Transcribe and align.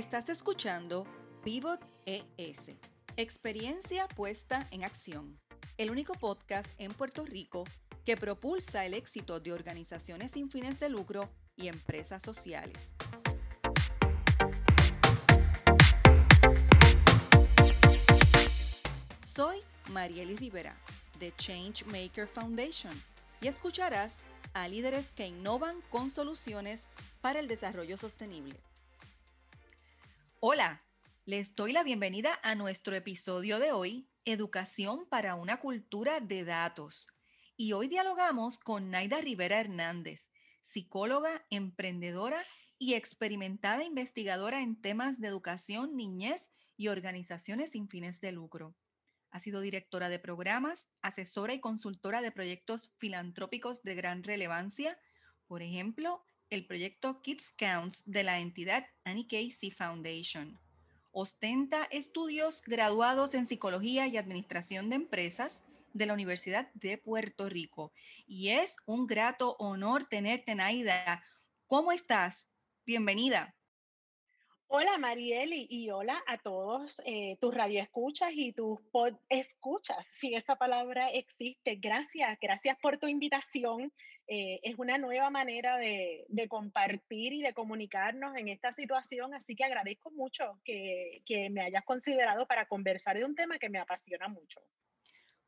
Estás 0.00 0.30
escuchando 0.30 1.06
Pivot 1.44 1.78
ES, 2.06 2.70
experiencia 3.18 4.08
puesta 4.08 4.66
en 4.70 4.82
acción, 4.82 5.38
el 5.76 5.90
único 5.90 6.14
podcast 6.14 6.66
en 6.78 6.90
Puerto 6.94 7.26
Rico 7.26 7.64
que 8.06 8.16
propulsa 8.16 8.86
el 8.86 8.94
éxito 8.94 9.40
de 9.40 9.52
organizaciones 9.52 10.30
sin 10.30 10.50
fines 10.50 10.80
de 10.80 10.88
lucro 10.88 11.28
y 11.54 11.68
empresas 11.68 12.22
sociales. 12.22 12.92
Soy 19.20 19.58
Marieli 19.90 20.34
Rivera 20.36 20.80
de 21.18 21.30
Change 21.36 21.84
Maker 21.84 22.26
Foundation 22.26 22.94
y 23.42 23.48
escucharás 23.48 24.16
a 24.54 24.66
líderes 24.66 25.12
que 25.12 25.26
innovan 25.26 25.82
con 25.90 26.08
soluciones 26.08 26.84
para 27.20 27.38
el 27.38 27.48
desarrollo 27.48 27.98
sostenible. 27.98 28.58
Hola, 30.42 30.82
les 31.26 31.54
doy 31.54 31.74
la 31.74 31.82
bienvenida 31.82 32.40
a 32.42 32.54
nuestro 32.54 32.96
episodio 32.96 33.58
de 33.58 33.72
hoy, 33.72 34.08
Educación 34.24 35.06
para 35.10 35.34
una 35.34 35.58
cultura 35.58 36.20
de 36.20 36.44
datos. 36.44 37.06
Y 37.58 37.74
hoy 37.74 37.88
dialogamos 37.88 38.58
con 38.58 38.90
Naida 38.90 39.20
Rivera 39.20 39.60
Hernández, 39.60 40.30
psicóloga, 40.62 41.44
emprendedora 41.50 42.42
y 42.78 42.94
experimentada 42.94 43.84
investigadora 43.84 44.62
en 44.62 44.80
temas 44.80 45.20
de 45.20 45.28
educación, 45.28 45.94
niñez 45.94 46.50
y 46.78 46.88
organizaciones 46.88 47.72
sin 47.72 47.90
fines 47.90 48.22
de 48.22 48.32
lucro. 48.32 48.74
Ha 49.30 49.40
sido 49.40 49.60
directora 49.60 50.08
de 50.08 50.20
programas, 50.20 50.88
asesora 51.02 51.52
y 51.52 51.60
consultora 51.60 52.22
de 52.22 52.32
proyectos 52.32 52.94
filantrópicos 52.96 53.82
de 53.82 53.94
gran 53.94 54.22
relevancia, 54.22 54.98
por 55.46 55.60
ejemplo, 55.60 56.24
el 56.50 56.66
proyecto 56.66 57.22
Kids 57.22 57.50
Counts 57.50 58.02
de 58.06 58.24
la 58.24 58.40
entidad 58.40 58.84
Annie 59.04 59.26
Casey 59.26 59.70
Foundation. 59.70 60.58
Ostenta 61.12 61.84
estudios 61.90 62.60
graduados 62.62 63.34
en 63.34 63.46
psicología 63.46 64.08
y 64.08 64.16
administración 64.16 64.90
de 64.90 64.96
empresas 64.96 65.62
de 65.92 66.06
la 66.06 66.12
Universidad 66.12 66.70
de 66.74 66.98
Puerto 66.98 67.48
Rico. 67.48 67.92
Y 68.26 68.50
es 68.50 68.76
un 68.86 69.06
grato 69.06 69.56
honor 69.58 70.06
tenerte, 70.08 70.54
Naida. 70.54 71.24
¿Cómo 71.66 71.92
estás? 71.92 72.50
Bienvenida. 72.84 73.54
Hola 74.72 74.98
Marieli 74.98 75.66
y 75.68 75.90
hola 75.90 76.22
a 76.28 76.38
todos 76.38 77.02
eh, 77.04 77.36
tus 77.40 77.52
radioescuchas 77.52 78.30
y 78.32 78.52
tus 78.52 78.80
pod 78.92 79.14
escuchas, 79.28 80.06
si 80.20 80.36
esa 80.36 80.54
palabra 80.54 81.10
existe. 81.10 81.74
Gracias, 81.74 82.38
gracias 82.40 82.78
por 82.80 82.96
tu 82.98 83.08
invitación. 83.08 83.92
Eh, 84.32 84.60
es 84.62 84.78
una 84.78 84.96
nueva 84.96 85.28
manera 85.28 85.76
de, 85.76 86.24
compartir 86.48 87.32
y 87.32 87.42
de 87.42 87.52
comunicarnos 87.52 88.36
en 88.36 88.46
esta 88.46 88.70
situación, 88.70 89.34
así 89.34 89.56
que 89.56 89.64
agradezco 89.64 90.12
mucho 90.12 90.60
que, 90.64 91.20
que 91.26 91.50
me 91.50 91.62
hayas 91.62 91.84
considerado 91.84 92.46
para 92.46 92.68
conversar 92.68 93.18
de 93.18 93.24
un 93.24 93.34
tema 93.34 93.58
que 93.58 93.68
me 93.68 93.80
apasiona 93.80 94.28
mucho. 94.28 94.60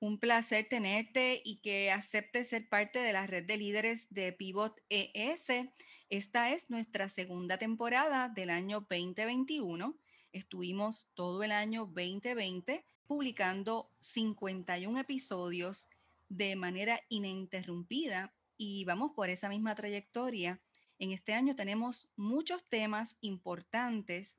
Un 0.01 0.19
placer 0.19 0.67
tenerte 0.69 1.41
y 1.45 1.61
que 1.61 1.93
aceptes 1.93 2.49
ser 2.49 2.69
parte 2.69 2.99
de 2.99 3.13
la 3.13 3.25
red 3.25 3.45
de 3.45 3.57
líderes 3.57 4.13
de 4.13 4.33
Pivot 4.33 4.77
ES. 4.89 5.69
Esta 6.11 6.51
es 6.51 6.69
nuestra 6.69 7.09
segunda 7.09 7.59
temporada 7.59 8.31
del 8.31 8.51
año 8.51 8.81
2021. 8.81 9.97
Estuvimos 10.33 11.09
todo 11.15 11.45
el 11.45 11.53
año 11.53 11.87
2020 11.87 12.85
publicando 13.07 13.89
51 14.01 14.99
episodios 14.99 15.89
de 16.29 16.57
manera 16.57 16.99
ininterrumpida 17.09 18.33
y 18.65 18.85
vamos 18.85 19.11
por 19.17 19.29
esa 19.29 19.49
misma 19.49 19.75
trayectoria. 19.75 20.63
En 21.01 21.11
este 21.11 21.35
año 21.35 21.57
tenemos 21.57 22.13
muchos 22.15 22.69
temas 22.69 23.17
importantes 23.21 24.39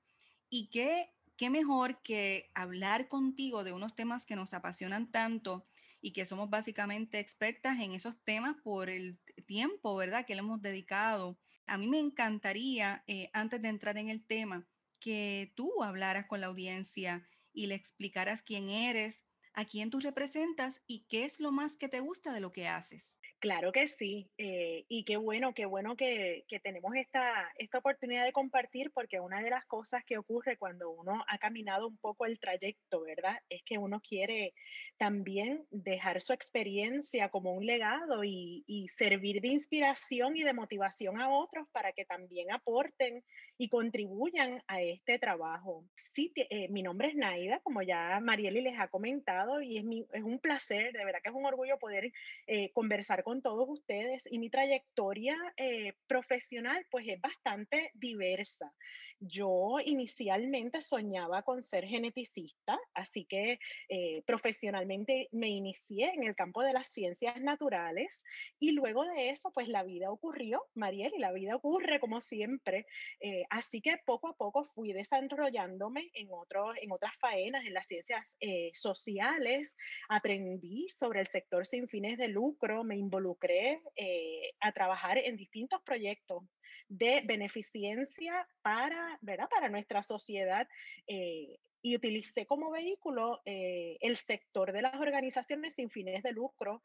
y 0.50 0.70
que 0.70 1.14
qué 1.36 1.50
mejor 1.50 2.02
que 2.04 2.50
hablar 2.56 3.10
contigo 3.10 3.66
de 3.66 3.74
unos 3.74 3.96
temas 3.96 4.26
que 4.26 4.38
nos 4.38 4.54
apasionan 4.54 5.12
tanto 5.12 5.68
y 6.00 6.14
que 6.14 6.26
somos 6.26 6.50
básicamente 6.50 7.20
expertas 7.20 7.82
en 7.82 7.92
esos 7.92 8.24
temas 8.24 8.56
por 8.64 8.90
el 8.90 9.20
tiempo, 9.46 9.94
¿verdad?, 9.98 10.26
que 10.26 10.36
le 10.36 10.40
hemos 10.40 10.62
dedicado. 10.62 11.38
A 11.66 11.78
mí 11.78 11.88
me 11.88 12.00
encantaría, 12.00 13.04
eh, 13.08 13.30
antes 13.34 13.62
de 13.62 13.68
entrar 13.68 13.98
en 13.98 14.08
el 14.08 14.26
tema, 14.26 14.70
que 15.02 15.52
tú 15.58 15.84
hablaras 15.84 16.28
con 16.28 16.40
la 16.40 16.48
audiencia 16.48 17.28
y 17.52 17.68
le 17.68 17.76
explicaras 17.76 18.42
quién 18.42 18.70
eres, 18.70 19.26
a 19.52 19.66
quién 19.66 19.90
tú 19.90 20.00
representas 20.00 20.82
y 20.88 21.08
qué 21.10 21.26
es 21.26 21.42
lo 21.42 21.52
más 21.52 21.76
que 21.76 21.90
te 21.90 22.00
gusta 22.00 22.32
de 22.32 22.40
lo 22.40 22.54
que 22.54 22.70
haces. 22.70 23.18
Claro 23.44 23.74
que 23.74 23.88
sí, 23.88 24.32
eh, 24.38 24.86
y 24.88 25.04
qué 25.04 25.18
bueno, 25.18 25.54
qué 25.54 25.66
bueno 25.66 25.98
que, 25.98 26.46
tenemos 26.64 26.96
esta, 26.96 27.52
esta 27.58 27.80
oportunidad 27.80 28.24
de 28.24 28.32
compartir, 28.32 28.90
porque 28.94 29.20
una 29.20 29.42
de 29.42 29.50
las 29.50 29.66
cosas 29.66 30.06
que 30.06 30.18
ocurre 30.18 30.56
cuando 30.56 30.90
uno 30.92 31.26
ha 31.28 31.38
caminado 31.40 31.90
un 31.90 31.98
poco 31.98 32.26
el 32.26 32.40
trayecto, 32.40 33.02
¿verdad? 33.02 33.36
Es 33.50 33.62
que 33.66 33.78
uno 33.78 34.00
quiere 34.00 34.54
también 34.96 35.66
dejar 35.72 36.22
su 36.22 36.32
experiencia 36.32 37.28
como 37.28 37.52
un 37.52 37.66
legado 37.66 38.24
y, 38.24 38.64
y 38.66 38.88
servir 38.88 39.42
de 39.42 39.50
inspiración 39.50 40.38
y 40.38 40.44
de 40.44 40.54
motivación 40.54 41.20
a 41.20 41.30
otros 41.30 41.68
para 41.74 41.92
que 41.92 42.06
también 42.06 42.50
aporten 42.50 43.26
y 43.58 43.68
contribuyan 43.68 44.64
a 44.68 44.82
este 44.82 45.20
trabajo. 45.20 45.84
Sí, 46.14 46.32
eh, 46.36 46.70
mi 46.70 46.82
nombre 46.82 47.10
es 47.10 47.16
Naida, 47.16 47.60
como 47.60 47.82
ya 47.82 48.22
Marieli 48.22 48.62
les 48.62 48.80
ha 48.80 48.88
comentado, 48.88 49.62
y 49.62 49.80
es, 49.80 49.84
mi, 49.84 50.06
es 50.14 50.24
un 50.24 50.40
placer, 50.40 50.94
de 50.94 51.04
verdad 51.04 51.20
que 51.22 51.30
es 51.30 51.36
un 51.36 51.46
orgullo 51.46 51.78
poder 51.78 52.10
eh, 52.48 52.72
conversar 52.72 53.22
con 53.24 53.33
todos 53.42 53.68
ustedes 53.70 54.28
y 54.30 54.40
mi 54.40 54.50
trayectoria 54.50 55.36
eh, 55.58 55.94
profesional 56.08 56.86
pues 56.92 57.08
es 57.08 57.20
bastante 57.20 57.92
diversa. 57.96 58.72
Yo 59.20 59.78
inicialmente 59.84 60.82
soñaba 60.82 61.44
con 61.44 61.62
ser 61.62 61.86
geneticista, 61.86 62.78
así 62.94 63.26
que 63.26 63.60
eh, 63.90 64.22
profesionalmente 64.26 65.30
me 65.32 65.50
inicié 65.50 66.12
en 66.14 66.24
el 66.24 66.36
campo 66.36 66.62
de 66.62 66.74
las 66.74 66.88
ciencias 66.88 67.42
naturales 67.42 68.24
y 68.60 68.74
luego 68.74 69.06
de 69.06 69.30
eso 69.30 69.52
pues 69.54 69.68
la 69.68 69.84
vida 69.84 70.12
ocurrió, 70.12 70.64
Mariel, 70.76 71.14
y 71.16 71.20
la 71.20 71.32
vida 71.32 71.56
ocurre 71.56 72.00
como 72.00 72.20
siempre, 72.22 72.86
eh, 73.20 73.46
así 73.50 73.82
que 73.82 73.98
poco 74.06 74.28
a 74.28 74.36
poco 74.36 74.66
fui 74.66 74.94
desarrollándome 74.94 76.12
en, 76.14 76.28
otro, 76.32 76.74
en 76.76 76.92
otras 76.92 77.16
faenas, 77.18 77.66
en 77.66 77.74
las 77.74 77.88
ciencias 77.88 78.38
sociales, 78.74 79.74
aprendí 80.10 80.88
sobre 80.90 81.22
el 81.22 81.28
sector 81.28 81.66
sin 81.66 81.88
fines 81.88 82.18
de 82.18 82.28
lucro, 82.28 82.84
me 82.84 82.98
involucré 82.98 83.23
involucré 83.24 83.82
eh, 83.96 84.54
a 84.60 84.72
trabajar 84.72 85.18
en 85.18 85.38
distintos 85.38 85.82
proyectos 85.84 86.44
de 86.90 87.22
beneficencia 87.26 88.48
para, 88.62 89.18
¿verdad? 89.22 89.48
para 89.50 89.70
nuestra 89.70 90.04
sociedad 90.04 90.68
eh, 91.08 91.58
y 91.82 91.96
utilicé 91.96 92.46
como 92.46 92.72
vehículo 92.72 93.42
eh, 93.46 93.98
el 94.02 94.18
sector 94.18 94.72
de 94.72 94.82
las 94.82 94.96
organizaciones 94.96 95.74
sin 95.74 95.90
fines 95.90 96.24
de 96.24 96.32
lucro, 96.32 96.82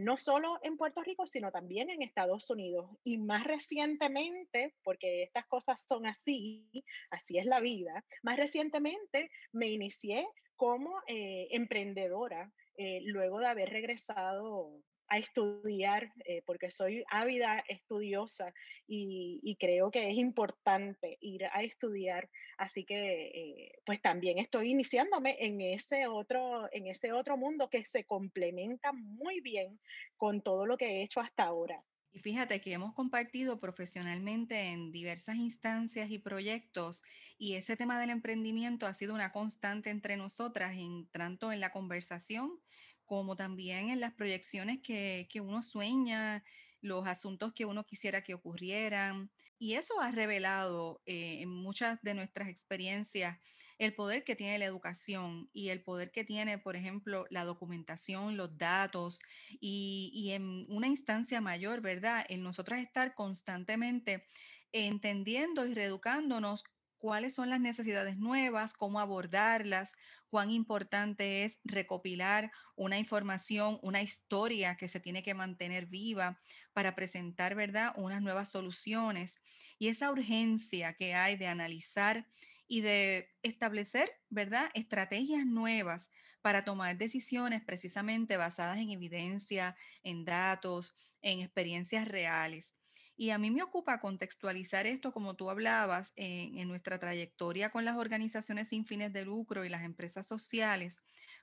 no 0.00 0.16
solo 0.16 0.58
en 0.64 0.76
Puerto 0.76 1.02
Rico, 1.02 1.24
sino 1.24 1.52
también 1.52 1.88
en 1.88 2.02
Estados 2.02 2.50
Unidos. 2.50 2.90
Y 3.04 3.18
más 3.18 3.44
recientemente, 3.44 4.74
porque 4.82 5.22
estas 5.22 5.46
cosas 5.46 5.84
son 5.88 6.04
así, 6.04 6.68
así 7.10 7.38
es 7.38 7.46
la 7.46 7.60
vida, 7.60 8.04
más 8.24 8.38
recientemente 8.38 9.30
me 9.52 9.68
inicié 9.68 10.26
como 10.56 11.00
emprendedora 11.06 12.50
luego 13.04 13.38
de 13.38 13.46
haber 13.46 13.70
regresado 13.70 14.82
a 15.10 15.18
estudiar, 15.18 16.12
eh, 16.24 16.42
porque 16.46 16.70
soy 16.70 17.04
ávida 17.10 17.62
estudiosa 17.68 18.54
y, 18.86 19.56
creo 19.58 19.90
que 19.90 20.08
es 20.08 20.16
importante 20.16 21.18
ir 21.20 21.44
a 21.44 21.62
estudiar. 21.62 22.30
Así 22.56 22.84
que, 22.84 23.26
eh, 23.26 23.72
pues 23.84 24.00
también 24.00 24.38
estoy 24.38 24.70
iniciándome 24.70 25.36
en 25.40 25.60
ese, 25.60 26.06
otro, 26.06 26.72
en 26.72 26.86
ese 26.86 27.12
otro 27.12 27.36
mundo 27.36 27.68
que 27.68 27.84
se 27.84 28.04
complementa 28.04 28.92
muy 28.92 29.40
bien 29.40 29.78
con 30.16 30.40
todo 30.40 30.64
lo 30.64 30.78
que 30.78 30.86
he 30.86 31.02
hecho 31.02 31.20
hasta 31.20 31.42
ahora. 31.42 31.84
Y 32.12 32.18
fíjate 32.18 32.60
que 32.60 32.72
hemos 32.72 32.92
compartido 32.94 33.60
profesionalmente 33.60 34.70
en 34.70 34.90
diversas 34.90 35.36
instancias 35.36 36.10
y 36.10 36.18
proyectos 36.18 37.04
y 37.38 37.54
ese 37.54 37.76
tema 37.76 38.00
del 38.00 38.10
emprendimiento 38.10 38.86
ha 38.86 38.94
sido 38.94 39.14
una 39.14 39.30
constante 39.30 39.90
entre 39.90 40.16
nosotras, 40.16 40.72
en, 40.76 41.06
tanto 41.12 41.52
en 41.52 41.60
la 41.60 41.70
conversación 41.70 42.58
como 43.10 43.34
también 43.34 43.88
en 43.88 43.98
las 43.98 44.12
proyecciones 44.12 44.78
que, 44.84 45.26
uno 45.42 45.64
sueña, 45.64 46.44
los 46.80 47.08
asuntos 47.08 47.52
que 47.52 47.64
uno 47.64 47.84
quisiera 47.84 48.22
que 48.22 48.34
ocurrieran. 48.34 49.32
Y 49.58 49.72
eso 49.72 50.00
ha 50.00 50.12
revelado 50.12 51.02
eh, 51.06 51.38
en 51.40 51.48
muchas 51.48 52.00
de 52.02 52.14
nuestras 52.14 52.48
experiencias 52.48 53.36
el 53.78 53.96
poder 53.96 54.22
que 54.22 54.36
tiene 54.36 54.60
la 54.60 54.66
educación 54.66 55.50
y 55.52 55.70
el 55.70 55.82
poder 55.82 56.12
que 56.12 56.22
tiene, 56.22 56.58
por 56.58 56.76
ejemplo, 56.76 57.26
la 57.30 57.44
documentación, 57.44 58.36
los 58.36 58.56
datos 58.56 59.20
y, 59.58 60.12
y 60.14 60.30
en 60.30 60.66
una 60.68 60.86
instancia 60.86 61.40
mayor, 61.40 61.80
¿verdad? 61.80 62.24
En 62.28 62.44
nosotras 62.44 62.80
estar 62.80 63.16
constantemente 63.16 64.24
entendiendo 64.70 65.66
y 65.66 65.74
reeducándonos 65.74 66.62
cuáles 67.00 67.34
son 67.34 67.50
las 67.50 67.60
necesidades 67.60 68.18
nuevas, 68.18 68.74
cómo 68.74 69.00
abordarlas, 69.00 69.94
cuán 70.28 70.50
importante 70.50 71.44
es 71.44 71.58
recopilar 71.64 72.52
una 72.76 72.98
información, 72.98 73.78
una 73.82 74.02
historia 74.02 74.76
que 74.76 74.88
se 74.88 75.00
tiene 75.00 75.22
que 75.24 75.34
mantener 75.34 75.86
viva 75.86 76.40
para 76.72 76.94
presentar, 76.94 77.56
¿verdad?, 77.56 77.92
unas 77.96 78.22
nuevas 78.22 78.50
soluciones. 78.50 79.40
Y 79.78 79.88
esa 79.88 80.10
urgencia 80.12 80.94
que 80.94 81.14
hay 81.14 81.36
de 81.36 81.48
analizar 81.48 82.28
y 82.68 82.82
de 82.82 83.30
establecer, 83.42 84.10
¿verdad?, 84.28 84.70
estrategias 84.74 85.46
nuevas 85.46 86.10
para 86.42 86.64
tomar 86.64 86.96
decisiones 86.98 87.62
precisamente 87.64 88.36
basadas 88.36 88.78
en 88.78 88.90
evidencia, 88.90 89.76
en 90.02 90.24
datos, 90.24 90.94
en 91.22 91.40
experiencias 91.40 92.06
reales. 92.08 92.79
Y 93.20 93.32
a 93.32 93.38
mí 93.38 93.50
me 93.50 93.62
ocupa 93.62 94.00
contextualizar 94.00 94.86
esto, 94.86 95.12
como 95.12 95.36
tú 95.36 95.50
hablabas, 95.50 96.14
en, 96.16 96.66
nuestra 96.66 96.98
trayectoria 96.98 97.68
con 97.68 97.84
las 97.84 97.98
organizaciones 97.98 98.68
sin 98.68 98.86
fines 98.86 99.12
de 99.12 99.26
lucro 99.26 99.66
y 99.66 99.68
las 99.68 99.84
empresas 99.84 100.26
sociales, 100.26 100.96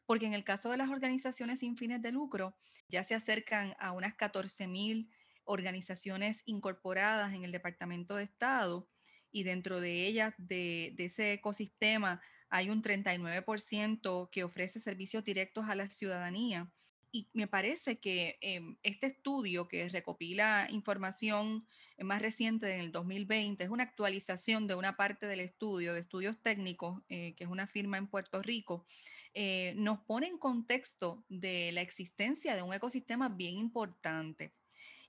porque 0.07 0.25
en 0.25 0.33
el 0.33 0.43
caso 0.43 0.71
de 0.71 0.77
las 0.77 0.89
organizaciones 0.89 1.59
sin 1.59 1.77
fines 1.77 2.01
de 2.01 2.11
lucro, 2.11 2.57
ya 2.87 3.03
se 3.03 3.13
acercan 3.13 3.75
a 3.77 3.91
unas 3.91 4.15
14 4.15 4.65
mil 4.65 5.11
organizaciones 5.43 6.41
incorporadas 6.47 7.35
en 7.35 7.43
el 7.43 7.51
Departamento 7.51 8.15
de 8.15 8.23
Estado 8.23 8.89
y 9.31 9.43
dentro 9.43 9.79
de 9.79 10.07
ellas, 10.07 10.33
de 10.39 10.95
ese 10.97 11.33
ecosistema, 11.33 12.23
hay 12.49 12.71
un 12.71 12.81
39% 12.81 14.31
que 14.31 14.43
ofrece 14.43 14.79
servicios 14.79 15.23
directos 15.23 15.69
a 15.69 15.75
la 15.75 15.85
ciudadanía. 15.85 16.71
Y 17.17 17.27
me 17.33 17.47
parece 17.47 17.97
que 17.97 18.37
eh, 18.41 18.61
este 18.83 19.07
estudio 19.07 19.67
que 19.67 19.89
recopila 19.89 20.67
información 20.69 21.65
más 21.97 22.21
reciente 22.21 22.71
en 22.71 22.79
el 22.79 22.91
2020 22.91 23.63
es 23.63 23.71
una 23.71 23.85
actualización 23.85 24.67
de 24.67 24.75
una 24.75 24.95
parte 24.97 25.25
del 25.25 25.39
estudio, 25.39 25.95
de 25.95 26.01
estudios 26.01 26.37
técnicos, 26.43 27.01
eh, 27.09 27.33
que 27.35 27.45
es 27.45 27.49
una 27.49 27.65
firma 27.65 27.97
en 27.97 28.05
Puerto 28.05 28.43
Rico, 28.43 28.85
eh, 29.33 29.73
nos 29.77 29.97
pone 30.01 30.27
en 30.27 30.37
contexto 30.37 31.25
de 31.27 31.71
la 31.71 31.81
existencia 31.81 32.55
de 32.55 32.61
un 32.61 32.75
ecosistema 32.75 33.29
bien 33.29 33.57
importante. 33.57 34.53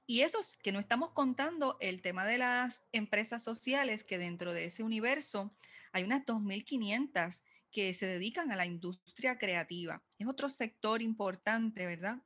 Y 0.06 0.22
eso 0.22 0.40
es 0.40 0.56
que 0.56 0.72
no 0.72 0.78
estamos 0.78 1.10
contando 1.10 1.76
el 1.82 2.00
tema 2.00 2.24
de 2.24 2.38
las 2.38 2.84
empresas 2.92 3.44
sociales, 3.44 4.02
que 4.02 4.16
dentro 4.16 4.54
de 4.54 4.64
ese 4.64 4.82
universo 4.82 5.54
hay 5.92 6.04
unas 6.04 6.24
2.500 6.24 7.42
que 7.70 7.94
se 7.94 8.06
dedican 8.06 8.50
a 8.50 8.56
la 8.56 8.66
industria 8.66 9.38
creativa. 9.38 10.02
Es 10.18 10.26
otro 10.26 10.48
sector 10.48 11.02
importante, 11.02 11.86
¿verdad? 11.86 12.22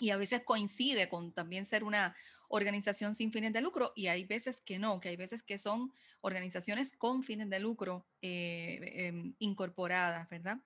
Y 0.00 0.10
a 0.10 0.16
veces 0.16 0.42
coincide 0.44 1.08
con 1.08 1.32
también 1.32 1.66
ser 1.66 1.84
una 1.84 2.14
organización 2.48 3.14
sin 3.14 3.32
fines 3.32 3.52
de 3.52 3.60
lucro 3.60 3.92
y 3.96 4.06
hay 4.08 4.24
veces 4.24 4.60
que 4.60 4.78
no, 4.78 5.00
que 5.00 5.08
hay 5.08 5.16
veces 5.16 5.42
que 5.42 5.58
son 5.58 5.92
organizaciones 6.20 6.92
con 6.92 7.22
fines 7.22 7.48
de 7.50 7.60
lucro 7.60 8.06
eh, 8.22 9.06
em, 9.06 9.34
incorporadas, 9.38 10.28
¿verdad? 10.28 10.58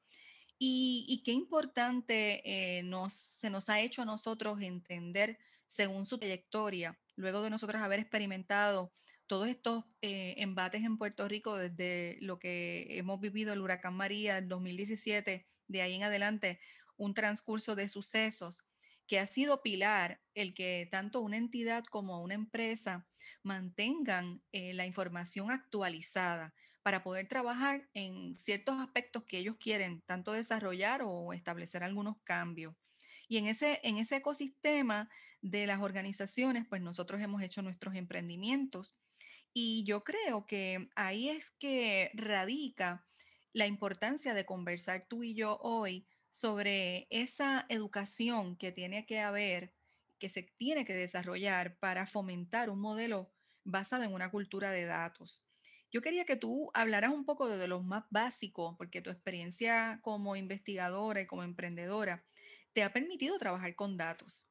Y, 0.62 1.22
qué 1.24 1.32
importante 1.32 2.42
eh, 2.44 2.82
nos, 2.82 3.14
se 3.14 3.48
nos 3.48 3.70
ha 3.70 3.80
hecho 3.80 4.02
a 4.02 4.04
nosotros 4.04 4.60
entender 4.60 5.38
según 5.66 6.04
su 6.04 6.18
trayectoria, 6.18 6.98
luego 7.16 7.40
de 7.40 7.48
nosotros 7.48 7.80
haber 7.80 8.00
experimentado 8.00 8.92
todos 9.30 9.46
estos 9.46 9.84
eh, 10.02 10.34
embates 10.38 10.82
en 10.82 10.98
Puerto 10.98 11.28
Rico 11.28 11.56
desde 11.56 12.18
lo 12.20 12.40
que 12.40 12.98
hemos 12.98 13.20
vivido 13.20 13.52
el 13.52 13.60
huracán 13.60 13.94
María 13.94 14.38
en 14.38 14.48
2017, 14.48 15.46
de 15.68 15.82
ahí 15.82 15.94
en 15.94 16.02
adelante, 16.02 16.58
un 16.96 17.14
transcurso 17.14 17.76
de 17.76 17.86
sucesos 17.86 18.66
que 19.06 19.20
ha 19.20 19.28
sido 19.28 19.62
pilar 19.62 20.20
el 20.34 20.52
que 20.52 20.88
tanto 20.90 21.20
una 21.20 21.36
entidad 21.36 21.84
como 21.84 22.20
una 22.20 22.34
empresa 22.34 23.06
mantengan 23.44 24.42
eh, 24.50 24.74
la 24.74 24.84
información 24.84 25.52
actualizada 25.52 26.52
para 26.82 27.04
poder 27.04 27.28
trabajar 27.28 27.88
en 27.94 28.34
ciertos 28.34 28.80
aspectos 28.80 29.22
que 29.26 29.38
ellos 29.38 29.54
quieren, 29.60 30.02
tanto 30.06 30.32
desarrollar 30.32 31.02
o 31.04 31.32
establecer 31.34 31.84
algunos 31.84 32.16
cambios. 32.24 32.74
Y 33.28 33.36
en 33.36 33.46
ese, 33.46 33.78
en 33.84 33.98
ese 33.98 34.16
ecosistema 34.16 35.08
de 35.40 35.68
las 35.68 35.80
organizaciones, 35.80 36.66
pues 36.68 36.82
nosotros 36.82 37.20
hemos 37.20 37.42
hecho 37.42 37.62
nuestros 37.62 37.94
emprendimientos. 37.94 38.96
Y 39.52 39.84
yo 39.84 40.04
creo 40.04 40.46
que 40.46 40.88
ahí 40.94 41.28
es 41.28 41.50
que 41.50 42.10
radica 42.14 43.06
la 43.52 43.66
importancia 43.66 44.34
de 44.34 44.46
conversar 44.46 45.06
tú 45.08 45.24
y 45.24 45.34
yo 45.34 45.58
hoy 45.62 46.06
sobre 46.30 47.08
esa 47.10 47.66
educación 47.68 48.56
que 48.56 48.70
tiene 48.70 49.06
que 49.06 49.20
haber, 49.20 49.74
que 50.18 50.28
se 50.28 50.42
tiene 50.42 50.84
que 50.84 50.94
desarrollar 50.94 51.76
para 51.78 52.06
fomentar 52.06 52.70
un 52.70 52.80
modelo 52.80 53.32
basado 53.64 54.04
en 54.04 54.12
una 54.12 54.30
cultura 54.30 54.70
de 54.70 54.84
datos. 54.84 55.42
Yo 55.92 56.02
quería 56.02 56.24
que 56.24 56.36
tú 56.36 56.70
hablaras 56.72 57.10
un 57.10 57.24
poco 57.24 57.48
de 57.48 57.66
los 57.66 57.84
más 57.84 58.04
básicos, 58.10 58.76
porque 58.78 59.02
tu 59.02 59.10
experiencia 59.10 59.98
como 60.02 60.36
investigadora 60.36 61.20
y 61.22 61.26
como 61.26 61.42
emprendedora 61.42 62.24
te 62.72 62.84
ha 62.84 62.92
permitido 62.92 63.38
trabajar 63.38 63.74
con 63.74 63.96
datos. 63.96 64.49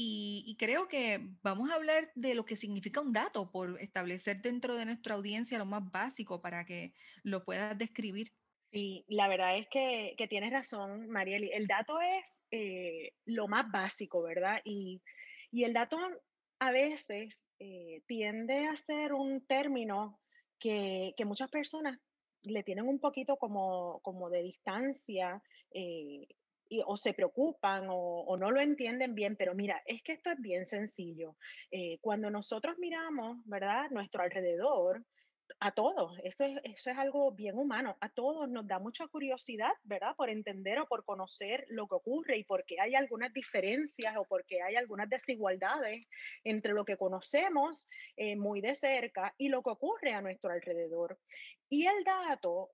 Y, 0.00 0.54
creo 0.60 0.86
que 0.86 1.18
vamos 1.42 1.70
a 1.70 1.74
hablar 1.74 2.12
de 2.14 2.36
lo 2.36 2.44
que 2.44 2.54
significa 2.54 3.00
un 3.00 3.12
dato 3.12 3.50
por 3.50 3.80
establecer 3.80 4.40
dentro 4.40 4.76
de 4.76 4.84
nuestra 4.84 5.16
audiencia 5.16 5.58
lo 5.58 5.66
más 5.66 5.90
básico 5.90 6.40
para 6.40 6.64
que 6.64 6.94
lo 7.24 7.44
puedas 7.44 7.76
describir. 7.76 8.28
Sí, 8.70 9.04
la 9.08 9.26
verdad 9.26 9.58
es 9.58 9.66
que, 9.68 10.14
que 10.16 10.28
tienes 10.28 10.52
razón, 10.52 11.08
Marieli. 11.08 11.50
El 11.52 11.66
dato 11.66 12.00
es 12.00 12.36
eh, 12.52 13.12
lo 13.24 13.48
más 13.48 13.68
básico, 13.72 14.22
¿verdad? 14.22 14.60
Y, 14.64 15.02
y 15.50 15.64
el 15.64 15.72
dato 15.72 15.98
a 16.60 16.70
veces 16.70 17.48
eh, 17.58 18.02
tiende 18.06 18.68
a 18.68 18.76
ser 18.76 19.12
un 19.14 19.44
término 19.46 20.20
que, 20.60 21.12
que, 21.16 21.24
muchas 21.24 21.50
personas 21.50 21.98
le 22.42 22.62
tienen 22.62 22.86
un 22.86 23.00
poquito 23.00 23.36
como, 23.36 23.98
como 24.02 24.30
de 24.30 24.42
distancia 24.42 25.42
eh, 25.72 26.28
o 26.86 26.96
se 26.96 27.14
preocupan 27.14 27.86
o, 27.90 28.36
no 28.36 28.50
lo 28.50 28.60
entienden 28.60 29.14
bien, 29.14 29.36
pero 29.36 29.54
mira, 29.54 29.82
es 29.86 30.02
que 30.02 30.12
esto 30.12 30.30
es 30.30 30.40
bien 30.40 30.66
sencillo. 30.66 31.36
Eh, 31.70 31.98
cuando 32.00 32.30
nosotros 32.30 32.76
miramos, 32.78 33.38
¿verdad?, 33.44 33.90
nuestro 33.90 34.22
alrededor, 34.22 35.04
a 35.60 35.72
todos, 35.72 36.18
eso 36.22 36.44
es, 36.44 36.58
eso 36.62 36.90
es 36.90 36.98
algo 36.98 37.32
bien 37.32 37.56
humano, 37.56 37.96
a 38.00 38.08
todos 38.10 38.48
nos 38.48 38.66
da 38.66 38.78
mucha 38.78 39.06
curiosidad, 39.08 39.72
¿verdad? 39.82 40.14
Por 40.16 40.30
entender 40.30 40.78
o 40.78 40.86
por 40.86 41.04
conocer 41.04 41.64
lo 41.68 41.88
que 41.88 41.96
ocurre 41.96 42.36
y 42.36 42.44
por 42.44 42.64
qué 42.64 42.80
hay 42.80 42.94
algunas 42.94 43.32
diferencias 43.32 44.16
o 44.16 44.24
por 44.24 44.44
qué 44.44 44.62
hay 44.62 44.76
algunas 44.76 45.08
desigualdades 45.08 46.06
entre 46.44 46.72
lo 46.72 46.84
que 46.84 46.96
conocemos 46.96 47.88
eh, 48.16 48.36
muy 48.36 48.60
de 48.60 48.74
cerca 48.74 49.34
y 49.38 49.48
lo 49.48 49.62
que 49.62 49.70
ocurre 49.70 50.12
a 50.12 50.20
nuestro 50.20 50.50
alrededor. 50.50 51.18
Y 51.68 51.86
el 51.86 52.04
dato 52.04 52.70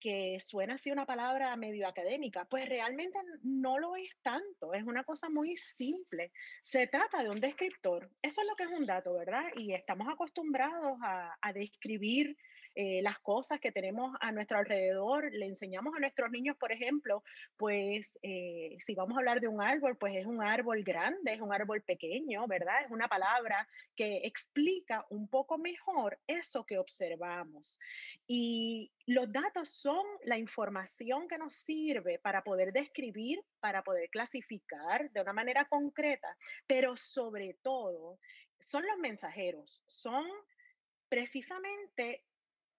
que 0.00 0.38
suena 0.40 0.74
así 0.74 0.90
una 0.90 1.06
palabra 1.06 1.54
medio 1.56 1.88
académica, 1.88 2.44
pues 2.44 2.68
realmente 2.68 3.18
no 3.42 3.78
lo 3.78 3.96
es 3.96 4.16
tanto, 4.22 4.74
es 4.74 4.84
una 4.84 5.04
cosa 5.04 5.28
muy 5.28 5.56
simple. 5.56 6.32
Se 6.62 6.86
trata 6.86 7.22
de 7.22 7.30
un 7.30 7.40
descriptor, 7.40 8.10
eso 8.22 8.40
es 8.40 8.46
lo 8.46 8.56
que 8.56 8.64
es 8.64 8.70
un 8.70 8.86
dato, 8.86 9.14
¿verdad? 9.14 9.44
Y 9.56 9.72
estamos 9.72 10.08
acostumbrados 10.08 10.98
a, 11.02 11.36
a 11.40 11.52
describir 11.52 12.36
eh, 12.78 13.00
las 13.00 13.18
cosas 13.20 13.58
que 13.58 13.72
tenemos 13.72 14.14
a 14.20 14.32
nuestro 14.32 14.58
alrededor, 14.58 15.32
le 15.32 15.46
enseñamos 15.46 15.94
a 15.96 15.98
nuestros 15.98 16.30
niños, 16.30 16.58
por 16.58 16.72
ejemplo, 16.72 17.24
pues 17.56 18.18
eh, 18.22 18.76
si 18.84 18.94
vamos 18.94 19.16
a 19.16 19.20
hablar 19.20 19.40
de 19.40 19.48
un 19.48 19.62
árbol, 19.62 19.96
pues 19.96 20.14
es 20.14 20.26
un 20.26 20.42
árbol 20.42 20.84
grande, 20.84 21.32
es 21.32 21.40
un 21.40 21.54
árbol 21.54 21.80
pequeño, 21.80 22.46
¿verdad? 22.46 22.84
Es 22.84 22.90
una 22.90 23.08
palabra 23.08 23.66
que 23.96 24.18
explica 24.24 25.06
un 25.08 25.26
poco 25.26 25.56
mejor 25.56 26.18
eso 26.26 26.66
que 26.66 26.76
observamos. 26.76 27.78
Y 28.26 28.92
los 29.06 29.32
datos 29.32 29.70
son 29.70 30.04
la 30.24 30.36
información 30.36 31.28
que 31.28 31.38
nos 31.38 31.54
sirve 31.54 32.18
para 32.18 32.44
poder 32.44 32.74
describir, 32.74 33.42
para 33.58 33.82
poder 33.82 34.10
clasificar 34.10 35.10
de 35.12 35.22
una 35.22 35.32
manera 35.32 35.64
concreta, 35.64 36.36
pero 36.66 36.94
sobre 36.94 37.54
todo 37.62 38.18
son 38.60 38.86
los 38.86 38.98
mensajeros, 38.98 39.82
son 39.86 40.26
precisamente 41.08 42.22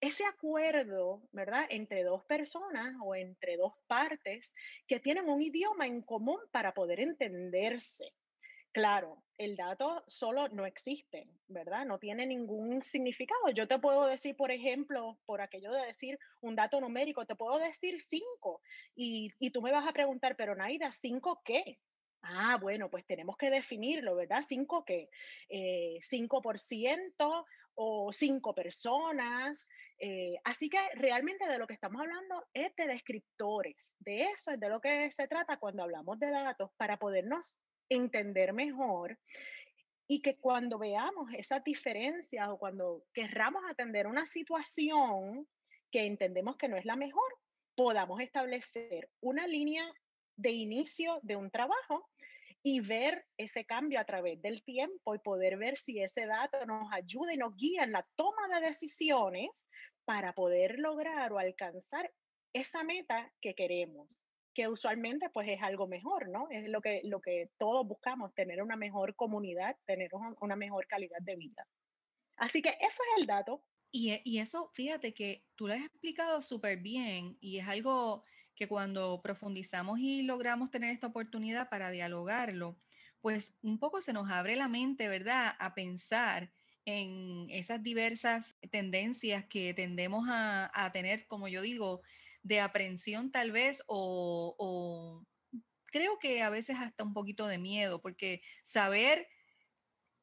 ese 0.00 0.24
acuerdo, 0.24 1.28
¿verdad?, 1.32 1.66
entre 1.70 2.04
dos 2.04 2.24
personas 2.24 2.94
o 3.02 3.14
entre 3.14 3.56
dos 3.56 3.74
partes 3.86 4.54
que 4.86 5.00
tienen 5.00 5.28
un 5.28 5.42
idioma 5.42 5.86
en 5.86 6.02
común 6.02 6.38
para 6.52 6.72
poder 6.74 7.00
entenderse. 7.00 8.14
Claro, 8.72 9.24
el 9.38 9.56
dato 9.56 10.04
solo 10.06 10.48
no 10.48 10.66
existe, 10.66 11.26
¿verdad? 11.48 11.86
No 11.86 11.98
tiene 11.98 12.26
ningún 12.26 12.82
significado. 12.82 13.50
Yo 13.50 13.66
te 13.66 13.78
puedo 13.78 14.06
decir, 14.06 14.36
por 14.36 14.52
ejemplo, 14.52 15.18
por 15.26 15.40
aquello 15.40 15.72
de 15.72 15.86
decir 15.86 16.18
un 16.42 16.54
dato 16.54 16.80
numérico, 16.80 17.26
te 17.26 17.34
puedo 17.34 17.58
decir 17.58 18.00
cinco 18.00 18.60
y, 18.94 19.32
y 19.38 19.50
tú 19.50 19.62
me 19.62 19.72
vas 19.72 19.88
a 19.88 19.92
preguntar, 19.92 20.36
pero 20.36 20.54
Naida, 20.54 20.90
¿cinco 20.92 21.40
qué? 21.44 21.80
Ah, 22.22 22.58
bueno, 22.60 22.90
pues 22.90 23.06
tenemos 23.06 23.36
que 23.36 23.48
definirlo, 23.50 24.16
¿verdad? 24.16 24.42
¿Cinco 24.46 24.84
qué? 24.84 25.08
Eh, 25.48 25.98
¿5% 26.02 27.46
o 27.80 28.12
cinco 28.12 28.54
personas? 28.54 29.68
Eh, 30.00 30.36
así 30.44 30.68
que 30.68 30.78
realmente 30.94 31.46
de 31.46 31.58
lo 31.58 31.66
que 31.66 31.74
estamos 31.74 32.00
hablando 32.00 32.44
es 32.52 32.74
de 32.76 32.86
descriptores. 32.88 33.96
De 34.00 34.24
eso 34.24 34.50
es 34.50 34.58
de 34.58 34.68
lo 34.68 34.80
que 34.80 35.10
se 35.12 35.28
trata 35.28 35.58
cuando 35.58 35.84
hablamos 35.84 36.18
de 36.18 36.30
datos 36.30 36.70
para 36.76 36.98
podernos 36.98 37.56
entender 37.88 38.52
mejor 38.52 39.18
y 40.08 40.20
que 40.22 40.36
cuando 40.36 40.78
veamos 40.78 41.32
esas 41.34 41.62
diferencias 41.62 42.48
o 42.48 42.58
cuando 42.58 43.04
querramos 43.12 43.62
atender 43.70 44.06
una 44.06 44.26
situación 44.26 45.46
que 45.92 46.04
entendemos 46.04 46.56
que 46.56 46.68
no 46.68 46.76
es 46.76 46.84
la 46.84 46.96
mejor, 46.96 47.32
podamos 47.76 48.20
establecer 48.20 49.08
una 49.20 49.46
línea 49.46 49.84
de 50.36 50.50
inicio 50.50 51.20
de 51.22 51.36
un 51.36 51.50
trabajo 51.50 52.08
y 52.68 52.80
ver 52.80 53.24
ese 53.38 53.64
cambio 53.64 53.98
a 53.98 54.04
través 54.04 54.42
del 54.42 54.62
tiempo 54.62 55.14
y 55.14 55.18
poder 55.20 55.56
ver 55.56 55.78
si 55.78 56.02
ese 56.02 56.26
dato 56.26 56.66
nos 56.66 56.92
ayuda 56.92 57.32
y 57.32 57.38
nos 57.38 57.56
guía 57.56 57.82
en 57.82 57.92
la 57.92 58.06
toma 58.14 58.46
de 58.52 58.66
decisiones 58.66 59.66
para 60.04 60.34
poder 60.34 60.78
lograr 60.78 61.32
o 61.32 61.38
alcanzar 61.38 62.12
esa 62.52 62.82
meta 62.84 63.32
que 63.40 63.54
queremos, 63.54 64.28
que 64.52 64.68
usualmente 64.68 65.30
pues 65.30 65.48
es 65.48 65.62
algo 65.62 65.86
mejor, 65.86 66.28
¿no? 66.28 66.46
Es 66.50 66.68
lo 66.68 66.82
que, 66.82 67.00
lo 67.04 67.22
que 67.22 67.48
todos 67.56 67.86
buscamos, 67.86 68.34
tener 68.34 68.62
una 68.62 68.76
mejor 68.76 69.16
comunidad, 69.16 69.74
tener 69.86 70.10
una 70.38 70.56
mejor 70.56 70.86
calidad 70.86 71.20
de 71.22 71.36
vida. 71.36 71.66
Así 72.36 72.60
que 72.60 72.68
eso 72.68 73.02
es 73.02 73.20
el 73.20 73.26
dato. 73.26 73.64
Y, 73.90 74.20
y 74.24 74.40
eso, 74.40 74.70
fíjate 74.74 75.14
que 75.14 75.46
tú 75.54 75.68
lo 75.68 75.72
has 75.72 75.86
explicado 75.86 76.42
súper 76.42 76.80
bien 76.80 77.38
y 77.40 77.60
es 77.60 77.66
algo 77.66 78.24
que 78.58 78.66
cuando 78.66 79.22
profundizamos 79.22 80.00
y 80.00 80.22
logramos 80.22 80.70
tener 80.70 80.90
esta 80.90 81.06
oportunidad 81.06 81.70
para 81.70 81.92
dialogarlo, 81.92 82.76
pues 83.20 83.54
un 83.62 83.78
poco 83.78 84.02
se 84.02 84.12
nos 84.12 84.30
abre 84.30 84.56
la 84.56 84.66
mente, 84.66 85.08
¿verdad? 85.08 85.54
A 85.60 85.74
pensar 85.74 86.52
en 86.84 87.46
esas 87.50 87.82
diversas 87.82 88.56
tendencias 88.70 89.44
que 89.44 89.74
tendemos 89.74 90.26
a, 90.28 90.90
tener, 90.92 91.26
como 91.28 91.46
yo 91.46 91.62
digo, 91.62 92.02
de 92.42 92.60
aprensión 92.60 93.30
tal 93.30 93.52
vez 93.52 93.84
o, 93.86 95.24
creo 95.86 96.18
que 96.18 96.42
a 96.42 96.50
veces 96.50 96.76
hasta 96.80 97.04
un 97.04 97.14
poquito 97.14 97.46
de 97.46 97.58
miedo, 97.58 98.02
porque 98.02 98.42
saber 98.64 99.28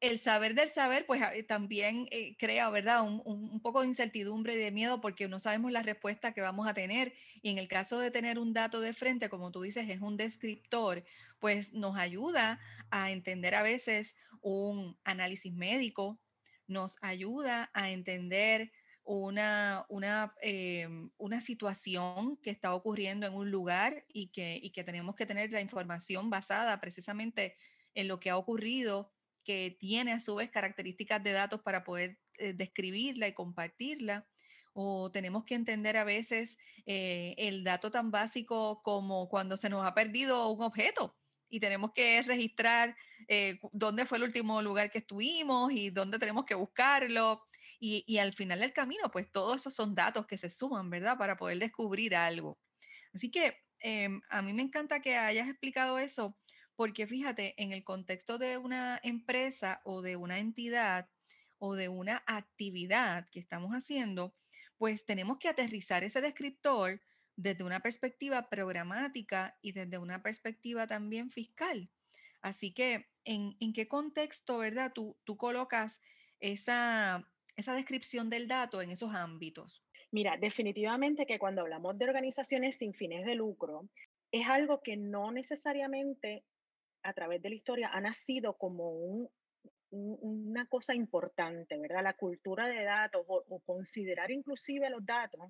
el 0.00 0.18
saber 0.18 0.54
del 0.54 0.70
saber, 0.70 1.06
pues 1.06 1.22
también 1.46 2.06
eh, 2.10 2.36
crea, 2.36 2.68
¿verdad? 2.70 3.02
Un, 3.02 3.22
un, 3.24 3.60
poco 3.60 3.80
de 3.80 3.88
incertidumbre 3.88 4.54
y 4.54 4.58
de 4.58 4.70
miedo 4.70 5.00
porque 5.00 5.26
no 5.28 5.40
sabemos 5.40 5.72
la 5.72 5.82
respuesta 5.82 6.32
que 6.32 6.42
vamos 6.42 6.68
a 6.68 6.74
tener. 6.74 7.14
Y 7.42 7.50
en 7.50 7.58
el 7.58 7.68
caso 7.68 7.98
de 7.98 8.10
tener 8.10 8.38
un 8.38 8.52
dato 8.52 8.80
de 8.80 8.92
frente, 8.92 9.28
como 9.28 9.50
tú 9.50 9.62
dices, 9.62 9.88
es 9.88 10.00
un 10.00 10.16
descriptor, 10.16 11.04
pues 11.38 11.72
nos 11.72 11.96
ayuda 11.96 12.60
a 12.90 13.10
entender 13.10 13.54
a 13.54 13.62
veces 13.62 14.16
un 14.42 14.98
análisis 15.04 15.52
médico, 15.54 16.20
nos 16.66 16.98
ayuda 17.00 17.70
a 17.72 17.90
entender 17.90 18.72
una, 19.02 19.86
una, 19.88 20.34
em, 20.42 21.10
una 21.16 21.40
situación 21.40 22.36
que 22.38 22.50
está 22.50 22.74
ocurriendo 22.74 23.26
en 23.26 23.34
un 23.34 23.50
lugar 23.50 24.04
y 24.08 24.28
que, 24.28 24.58
y 24.62 24.70
que 24.70 24.84
tenemos 24.84 25.14
que 25.14 25.26
tener 25.26 25.52
la 25.52 25.60
información 25.60 26.28
basada 26.28 26.80
precisamente 26.80 27.56
en 27.94 28.08
lo 28.08 28.20
que 28.20 28.30
ha 28.30 28.36
ocurrido 28.36 29.15
que 29.46 29.76
tiene 29.78 30.12
a 30.12 30.20
su 30.20 30.34
vez 30.34 30.50
características 30.50 31.22
de 31.22 31.32
datos 31.32 31.62
para 31.62 31.84
poder 31.84 32.18
eh, 32.38 32.52
describirla 32.52 33.28
y 33.28 33.32
compartirla. 33.32 34.26
O 34.74 35.10
tenemos 35.10 35.44
que 35.44 35.54
entender 35.54 35.96
a 35.96 36.04
veces 36.04 36.58
eh, 36.84 37.34
el 37.38 37.64
dato 37.64 37.90
tan 37.90 38.10
básico 38.10 38.82
como 38.82 39.28
cuando 39.28 39.56
se 39.56 39.70
nos 39.70 39.86
ha 39.86 39.94
perdido 39.94 40.48
un 40.50 40.62
objeto 40.62 41.16
y 41.48 41.60
tenemos 41.60 41.92
que 41.94 42.22
registrar 42.22 42.96
eh, 43.28 43.58
dónde 43.72 44.04
fue 44.04 44.18
el 44.18 44.24
último 44.24 44.60
lugar 44.62 44.90
que 44.90 44.98
estuvimos 44.98 45.72
y 45.72 45.90
dónde 45.90 46.18
tenemos 46.18 46.44
que 46.44 46.54
buscarlo. 46.54 47.42
Y, 47.78 48.18
al 48.18 48.32
final 48.32 48.60
del 48.60 48.72
camino, 48.72 49.10
pues 49.10 49.30
todos 49.30 49.60
esos 49.60 49.74
son 49.74 49.94
datos 49.94 50.26
que 50.26 50.38
se 50.38 50.50
suman, 50.50 50.88
¿verdad? 50.88 51.18
Para 51.18 51.36
poder 51.36 51.58
descubrir 51.58 52.16
algo. 52.16 52.58
Así 53.12 53.30
que 53.30 53.58
em, 53.80 54.20
a 54.30 54.40
mí 54.40 54.54
me 54.54 54.62
encanta 54.62 55.00
que 55.00 55.16
hayas 55.16 55.48
explicado 55.48 55.98
eso, 55.98 56.38
porque 56.76 57.06
fíjate, 57.06 57.54
en 57.56 57.72
el 57.72 57.82
contexto 57.82 58.38
de 58.38 58.58
una 58.58 59.00
empresa 59.02 59.80
o 59.84 60.02
de 60.02 60.16
una 60.16 60.38
entidad 60.38 61.08
o 61.58 61.74
de 61.74 61.88
una 61.88 62.22
actividad 62.26 63.28
que 63.30 63.40
estamos 63.40 63.72
haciendo, 63.72 64.34
pues 64.76 65.06
tenemos 65.06 65.38
que 65.38 65.48
aterrizar 65.48 66.04
ese 66.04 66.20
descriptor 66.20 67.00
desde 67.34 67.64
una 67.64 67.80
perspectiva 67.80 68.48
programática 68.48 69.58
y 69.62 69.72
desde 69.72 69.98
una 69.98 70.22
perspectiva 70.22 70.86
también 70.86 71.30
fiscal. 71.30 71.90
Así 72.42 72.72
que, 72.72 73.06
¿en, 73.24 73.72
qué 73.72 73.88
contexto, 73.88 74.58
verdad, 74.58 74.92
tú, 74.94 75.16
tú 75.24 75.36
colocas 75.36 76.00
esa, 76.40 77.26
esa 77.56 77.74
descripción 77.74 78.30
del 78.30 78.48
dato 78.48 78.82
en 78.82 78.90
esos 78.90 79.14
ámbitos? 79.14 79.82
Mira, 80.10 80.36
definitivamente 80.36 81.26
que 81.26 81.38
cuando 81.38 81.62
hablamos 81.62 81.98
de 81.98 82.04
organizaciones 82.04 82.76
sin 82.76 82.94
fines 82.94 83.24
de 83.26 83.34
lucro, 83.34 83.88
es 84.30 84.46
algo 84.46 84.82
que 84.82 84.96
no 84.96 85.32
necesariamente 85.32 86.44
a 87.06 87.12
través 87.12 87.40
de 87.42 87.50
la 87.50 87.54
historia 87.54 87.90
ha 87.92 88.00
nacido 88.00 88.54
como 88.54 88.90
un, 88.90 89.28
una 89.90 90.66
cosa 90.66 90.94
importante, 90.94 91.78
¿verdad? 91.78 92.02
La 92.02 92.14
cultura 92.14 92.66
de 92.66 92.84
datos 92.84 93.24
o, 93.28 93.60
considerar 93.60 94.30
inclusive 94.30 94.90
los 94.90 95.04
datos. 95.04 95.40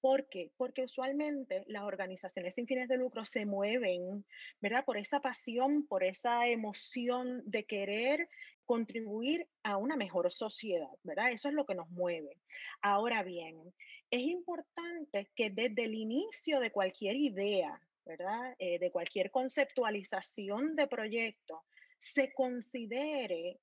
¿Por 0.00 0.28
qué? 0.28 0.50
Porque 0.56 0.82
usualmente 0.82 1.64
las 1.66 1.84
organizaciones 1.84 2.54
sin 2.54 2.66
fines 2.66 2.88
de 2.88 2.96
lucro 2.96 3.24
se 3.24 3.46
mueven, 3.46 4.24
¿verdad? 4.60 4.84
Por 4.84 4.98
esa 4.98 5.20
pasión, 5.20 5.86
por 5.86 6.04
esa 6.04 6.46
emoción 6.48 7.42
de 7.46 7.64
querer 7.64 8.28
contribuir 8.64 9.48
a 9.62 9.76
una 9.76 9.96
mejor 9.96 10.32
sociedad, 10.32 10.90
¿verdad? 11.04 11.30
Eso 11.30 11.48
es 11.48 11.54
lo 11.54 11.66
que 11.66 11.74
nos 11.74 11.88
mueve. 11.90 12.40
Ahora 12.82 13.22
bien, 13.22 13.56
es 14.10 14.22
importante 14.22 15.30
que 15.34 15.50
desde 15.50 15.84
el 15.84 15.94
inicio 15.94 16.60
de 16.60 16.72
cualquier 16.72 17.16
idea, 17.16 17.80
¿verdad? 18.06 18.54
Eh, 18.58 18.78
de 18.78 18.90
cualquier 18.90 19.30
conceptualización 19.30 20.76
de 20.76 20.86
proyecto, 20.86 21.64
se 21.98 22.32
considere 22.32 23.58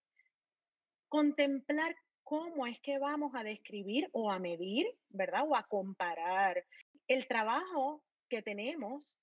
contemplar 1.07 1.95
cómo 2.23 2.67
es 2.67 2.79
que 2.81 2.99
vamos 2.99 3.33
a 3.35 3.43
describir 3.43 4.09
o 4.11 4.31
a 4.31 4.39
medir, 4.39 4.87
¿verdad? 5.09 5.43
O 5.47 5.55
a 5.55 5.63
comparar 5.63 6.65
el 7.07 7.27
trabajo 7.27 8.03
que 8.29 8.41
tenemos 8.41 9.19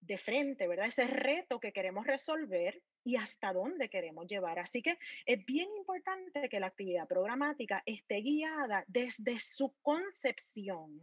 de 0.00 0.18
frente, 0.18 0.68
¿verdad? 0.68 0.86
Ese 0.86 1.06
reto 1.06 1.58
que 1.58 1.72
queremos 1.72 2.06
resolver 2.06 2.82
y 3.04 3.16
hasta 3.16 3.52
dónde 3.52 3.88
queremos 3.88 4.26
llevar. 4.26 4.58
Así 4.58 4.82
que 4.82 4.98
es 5.24 5.44
bien 5.44 5.68
importante 5.76 6.48
que 6.48 6.60
la 6.60 6.68
actividad 6.68 7.08
programática 7.08 7.82
esté 7.86 8.16
guiada 8.16 8.84
desde 8.86 9.38
su 9.40 9.74
concepción 9.82 11.02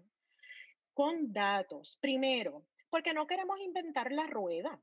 con 0.93 1.33
datos. 1.33 1.97
Primero, 1.99 2.65
porque 2.93 3.15
no 3.15 3.25
queremos 3.25 3.59
inventar 3.59 4.11
la 4.11 4.27
rueda. 4.27 4.79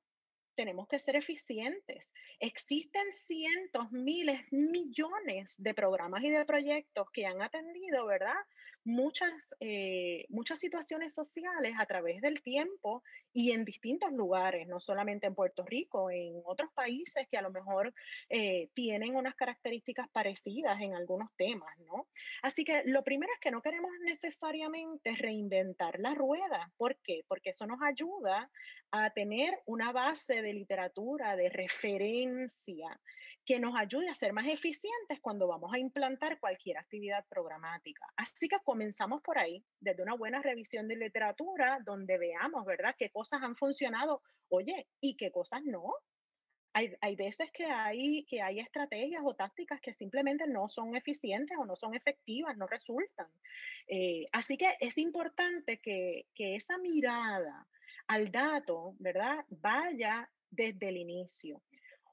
Tenemos 0.57 0.89
que 0.89 0.99
ser 0.99 1.15
eficientes. 1.15 2.13
Existen 2.41 3.13
cientos, 3.13 3.93
miles, 3.93 4.41
millones 4.51 5.55
de 5.63 5.75
programas 5.75 6.25
y 6.25 6.31
de 6.31 6.45
proyectos 6.45 7.09
que 7.13 7.25
han 7.25 7.41
atendido, 7.41 8.07
¿verdad? 8.07 8.35
Muchas, 8.85 9.33
eh, 9.61 10.25
muchas 10.29 10.59
situaciones 10.59 11.15
sociales 11.15 11.75
a 11.79 11.87
través 11.87 12.21
del 12.21 12.43
tiempo 12.43 13.03
y 13.33 13.53
en 13.53 13.65
distintos 13.65 14.13
lugares, 14.13 14.67
no 14.67 14.81
solamente 14.81 15.27
en 15.27 15.35
Puerto 15.35 15.65
Rico, 15.65 16.11
en 16.11 16.41
otros 16.45 16.71
países 16.73 17.27
que 17.31 17.37
a 17.37 17.43
lo 17.43 17.51
mejor 17.51 17.93
eh, 18.29 18.69
tienen 18.75 19.17
unas 19.17 19.35
características 19.35 20.09
parecidas 20.11 20.81
en 20.81 20.95
algunos 20.95 21.31
temas, 21.37 21.77
¿no? 21.81 22.07
Así 22.43 22.65
que 22.65 22.83
lo 22.87 23.05
primero 23.05 23.33
es 23.33 23.41
que 23.41 23.51
no 23.51 23.63
queremos 23.63 23.91
necesariamente 24.05 25.13
reinventar 25.13 26.01
la 26.01 26.15
rueda. 26.15 26.73
¿Por 26.77 26.97
qué? 27.03 27.23
Porque 27.29 27.51
eso 27.51 27.67
nos 27.67 27.81
ayuda 27.83 28.51
a 28.91 29.11
tener 29.11 29.61
una 29.67 29.93
base 29.93 30.43
de 30.43 30.53
literatura, 30.53 31.37
de 31.37 31.49
referencia, 31.49 33.01
que 33.51 33.59
nos 33.59 33.75
ayude 33.75 34.09
a 34.09 34.15
ser 34.15 34.33
más 34.33 34.47
eficientes 34.47 35.19
cuando 35.21 35.49
vamos 35.49 35.75
a 35.75 35.79
implantar 35.81 36.39
cualquier 36.39 36.79
actividad 36.79 37.27
programática. 37.29 38.07
Así 38.17 38.47
que 38.47 38.61
comenzamos 38.63 39.23
por 39.23 39.39
ahí, 39.39 39.65
desde 39.81 40.05
una 40.05 40.15
buena 40.15 40.41
revisión 40.41 40.87
de 40.87 40.95
literatura, 40.95 41.81
donde 41.85 42.17
veamos, 42.17 42.65
¿verdad?, 42.65 42.95
qué 42.97 43.11
cosas 43.11 43.43
han 43.43 43.57
funcionado, 43.57 44.23
oye, 44.51 44.87
y 45.01 45.17
qué 45.17 45.33
cosas 45.33 45.65
no. 45.65 45.93
Hay, 46.75 46.95
hay 47.01 47.17
veces 47.17 47.51
que 47.51 47.65
hay, 47.65 48.25
que 48.27 48.41
hay 48.41 48.61
estrategias 48.61 49.23
o 49.25 49.35
tácticas 49.35 49.81
que 49.81 49.93
simplemente 49.93 50.47
no 50.47 50.69
son 50.69 50.95
eficientes 50.95 51.59
o 51.59 51.65
no 51.65 51.75
son 51.75 51.97
efectivas, 51.97 52.57
no 52.57 52.69
resultan. 52.69 53.27
Eh, 53.89 54.27
así 54.31 54.57
que 54.57 54.77
es 54.79 54.97
importante 54.97 55.81
que, 55.81 56.29
que 56.37 56.55
esa 56.55 56.79
mirada 56.79 57.67
al 58.07 58.31
dato, 58.31 58.95
¿verdad?, 59.01 59.45
vaya 59.49 60.31
desde 60.51 60.89
el 60.91 60.99
inicio. 60.99 61.61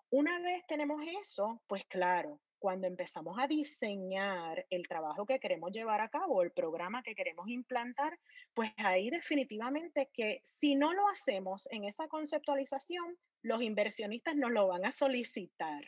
Una 0.09 0.39
vez 0.39 0.65
tenemos 0.67 1.01
eso, 1.21 1.61
pues 1.67 1.85
claro, 1.85 2.39
cuando 2.59 2.87
empezamos 2.87 3.37
a 3.39 3.47
diseñar 3.47 4.65
el 4.69 4.87
trabajo 4.87 5.25
que 5.25 5.39
queremos 5.39 5.71
llevar 5.71 5.99
a 5.99 6.09
cabo, 6.09 6.41
el 6.41 6.51
programa 6.51 7.03
que 7.03 7.13
queremos 7.13 7.49
implantar, 7.49 8.17
pues 8.53 8.71
ahí 8.77 9.09
definitivamente 9.09 10.09
que 10.13 10.39
si 10.43 10.75
no 10.75 10.93
lo 10.93 11.07
hacemos 11.09 11.67
en 11.71 11.83
esa 11.83 12.07
conceptualización, 12.07 13.17
los 13.41 13.61
inversionistas 13.61 14.35
nos 14.35 14.51
lo 14.51 14.67
van 14.67 14.85
a 14.85 14.91
solicitar. 14.91 15.83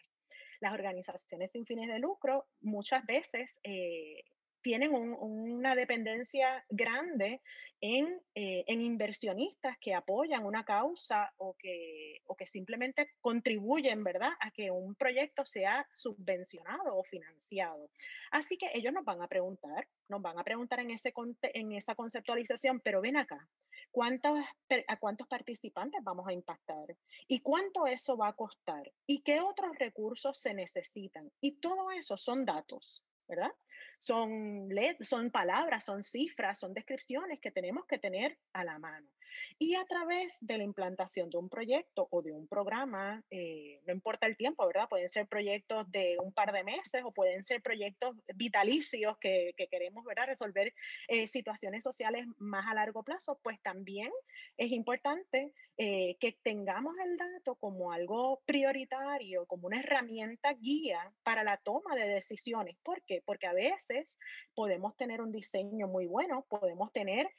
Las 0.59 0.73
organizaciones 0.73 1.51
sin 1.51 1.65
fines 1.65 1.87
de 1.87 1.99
lucro 1.99 2.45
muchas 2.59 3.05
veces 3.05 3.55
eh, 3.63 4.23
tienen 4.61 4.93
una 4.93 5.75
dependencia 5.75 6.65
grande 6.69 7.41
en, 7.81 8.21
eh, 8.35 8.65
en, 8.67 8.81
inversionistas 8.81 9.77
que 9.79 9.93
apoyan 9.93 10.45
una 10.45 10.65
causa 10.65 11.31
o 11.37 11.55
que, 11.57 12.21
o 12.25 12.35
que 12.35 12.45
simplemente 12.45 13.11
contribuyen, 13.21 14.03
¿verdad?, 14.03 14.31
a 14.41 14.51
que 14.51 14.69
un 14.69 14.95
proyecto 14.95 15.45
sea 15.45 15.87
subvencionado 15.89 16.97
o 16.97 17.03
financiado. 17.03 17.89
Así 18.31 18.57
que 18.57 18.69
ellos 18.73 18.93
nos 18.93 19.05
van 19.05 19.21
a 19.21 19.27
preguntar, 19.27 19.87
nos 20.09 20.21
van 20.21 20.37
a 20.37 20.43
preguntar 20.43 20.79
en, 20.81 20.91
ese, 20.91 21.13
en 21.41 21.71
esa 21.71 21.95
conceptualización, 21.95 22.81
pero 22.81 23.01
ven 23.01 23.17
acá, 23.17 23.47
¿cuántos, 23.91 24.39
¿a 24.87 24.97
cuántos 24.97 25.27
participantes 25.27 26.03
vamos 26.03 26.27
a 26.27 26.33
impactar? 26.33 26.97
¿Y 27.27 27.39
cuánto 27.39 27.87
eso 27.87 28.17
va 28.17 28.29
a 28.29 28.33
costar? 28.33 28.91
¿Y 29.07 29.21
qué 29.21 29.39
otros 29.39 29.77
recursos 29.79 30.39
se 30.39 30.53
necesitan? 30.53 31.31
Y 31.39 31.59
todo 31.59 31.91
eso 31.91 32.17
son 32.17 32.45
datos 32.45 33.03
¿verdad? 33.29 33.51
Son, 33.99 34.69
son 35.01 35.29
palabras, 35.29 35.83
son 35.83 36.03
cifras, 36.03 36.57
son 36.57 36.73
descripciones 36.73 37.39
que 37.39 37.51
tenemos 37.51 37.85
que 37.85 37.99
tener 37.99 38.37
a 38.53 38.63
la 38.63 38.79
mano. 38.79 39.07
Y 39.57 39.75
a 39.75 39.85
través 39.85 40.37
de 40.41 40.57
la 40.57 40.63
implantación 40.63 41.29
de 41.29 41.37
un 41.37 41.49
proyecto 41.49 42.07
o 42.11 42.21
de 42.21 42.31
un 42.31 42.47
programa, 42.47 43.23
eh, 43.29 43.81
no 43.85 43.93
importa 43.93 44.27
el 44.27 44.37
tiempo, 44.37 44.65
¿verdad? 44.65 44.87
Pueden 44.89 45.09
ser 45.09 45.27
proyectos 45.27 45.89
de 45.91 46.17
un 46.19 46.31
par 46.33 46.51
de 46.51 46.63
meses 46.63 47.01
o 47.03 47.11
pueden 47.11 47.43
ser 47.43 47.61
proyectos 47.61 48.15
vitalicios 48.35 49.17
que, 49.19 49.53
que 49.57 49.67
queremos, 49.67 50.05
¿verdad? 50.05 50.27
Resolver 50.27 50.73
eh, 51.07 51.27
situaciones 51.27 51.83
sociales 51.83 52.25
más 52.37 52.65
a 52.67 52.73
largo 52.73 53.03
plazo, 53.03 53.39
pues 53.43 53.61
también 53.61 54.11
es 54.57 54.71
importante 54.71 55.53
eh, 55.77 56.17
que 56.19 56.37
tengamos 56.43 56.95
el 57.05 57.17
dato 57.17 57.55
como 57.55 57.91
algo 57.91 58.41
prioritario, 58.45 59.45
como 59.45 59.67
una 59.67 59.79
herramienta 59.79 60.53
guía 60.53 61.11
para 61.23 61.43
la 61.43 61.57
toma 61.57 61.95
de 61.95 62.07
decisiones. 62.07 62.77
¿Por 62.83 63.01
qué? 63.03 63.21
Porque 63.25 63.47
a 63.47 63.53
veces 63.53 64.19
podemos 64.53 64.95
tener 64.97 65.21
un 65.21 65.31
diseño 65.31 65.87
muy 65.87 66.05
bueno, 66.05 66.45
podemos 66.49 66.91
tener, 66.91 67.29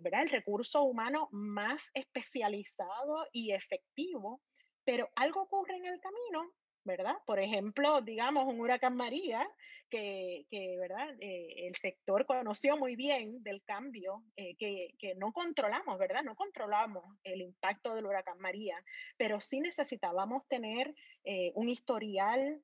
¿verdad? 0.00 0.22
El 0.22 0.30
recurso 0.30 0.82
humano 0.94 1.28
más 1.32 1.90
especializado 1.92 3.26
y 3.32 3.50
efectivo, 3.50 4.40
pero 4.84 5.08
algo 5.16 5.42
ocurre 5.42 5.76
en 5.76 5.86
el 5.86 6.00
camino 6.00 6.52
¿verdad? 6.84 7.14
Por 7.26 7.40
ejemplo, 7.40 8.00
digamos, 8.02 8.44
un 8.46 8.60
huracán 8.60 8.96
María, 8.96 9.48
que, 9.90 10.46
que 10.50 10.76
¿verdad? 10.78 11.08
Eh, 11.20 11.66
el 11.66 11.74
sector 11.76 12.26
conoció 12.26 12.76
muy 12.76 12.96
bien 12.96 13.42
del 13.42 13.62
cambio, 13.62 14.22
eh, 14.36 14.54
que, 14.56 14.94
que, 14.98 15.14
no 15.14 15.32
controlamos, 15.32 15.98
¿verdad? 15.98 16.22
No 16.22 16.34
controlamos 16.34 17.04
el 17.22 17.40
impacto 17.40 17.94
del 17.94 18.06
huracán 18.06 18.38
María, 18.38 18.76
pero 19.16 19.40
sí 19.40 19.60
necesitábamos 19.60 20.46
tener 20.48 20.94
eh, 21.24 21.52
un 21.54 21.68
historial, 21.68 22.60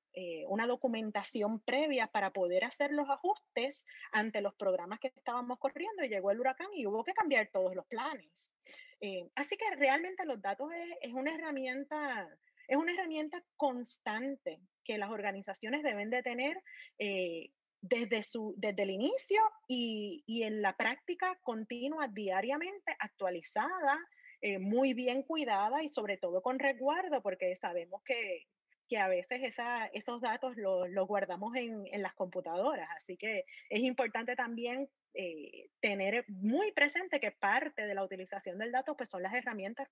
una 0.48 0.66
documentación 0.66 1.60
previa 1.60 2.08
para 2.08 2.32
poder 2.32 2.64
hacer 2.64 2.90
los 2.90 3.08
ajustes 3.08 3.86
ante 4.10 4.40
los 4.40 4.54
programas 4.56 4.98
que 4.98 5.06
estábamos 5.06 5.58
corriendo 5.58 6.04
y 6.04 6.08
llegó 6.08 6.32
el 6.32 6.40
huracán 6.40 6.66
y 6.74 6.84
hubo 6.84 7.04
que 7.04 7.14
cambiar 7.14 7.48
todos 7.52 7.76
los 7.76 7.86
planes. 7.86 8.52
así 9.36 9.56
que 9.56 9.76
realmente 9.76 10.26
los 10.26 10.42
datos 10.42 10.72
es, 10.72 10.98
es 11.00 11.14
una 11.14 11.32
herramienta 11.32 12.28
es 12.70 12.76
una 12.76 12.92
herramienta 12.92 13.42
constante 13.56 14.60
que 14.84 14.96
las 14.96 15.10
organizaciones 15.10 15.82
deben 15.82 16.08
de 16.08 16.22
tener 16.22 16.56
eh, 17.00 17.50
desde, 17.80 18.22
su, 18.22 18.54
desde 18.58 18.84
el 18.84 18.90
inicio 18.90 19.40
y, 19.66 20.22
y, 20.24 20.44
en 20.44 20.62
la 20.62 20.76
práctica 20.76 21.36
continua, 21.42 22.06
diariamente 22.06 22.94
actualizada, 23.00 23.98
eh, 24.40 24.60
muy 24.60 24.94
bien 24.94 25.24
cuidada 25.24 25.82
y 25.82 25.88
sobre 25.88 26.16
todo 26.16 26.42
con 26.42 26.60
resguardo, 26.60 27.20
porque 27.22 27.56
sabemos 27.56 28.04
que, 28.04 28.46
que 28.88 28.98
a 28.98 29.08
veces 29.08 29.56
esos 29.92 30.20
datos 30.20 30.56
los, 30.56 30.88
los 30.90 31.08
guardamos 31.08 31.56
en, 31.56 31.88
en, 31.92 32.02
las 32.02 32.14
computadoras. 32.14 32.88
Así 32.96 33.16
que 33.16 33.46
es 33.68 33.80
importante 33.82 34.36
también 34.36 34.88
eh, 35.14 35.70
tener 35.80 36.24
muy 36.28 36.70
presente 36.70 37.18
que 37.18 37.32
parte 37.32 37.84
de 37.84 37.94
la 37.96 38.04
utilización 38.04 38.58
del 38.58 38.70
dato 38.70 38.96
pues 38.96 39.08
son 39.08 39.24
las 39.24 39.34
herramientas 39.34 39.88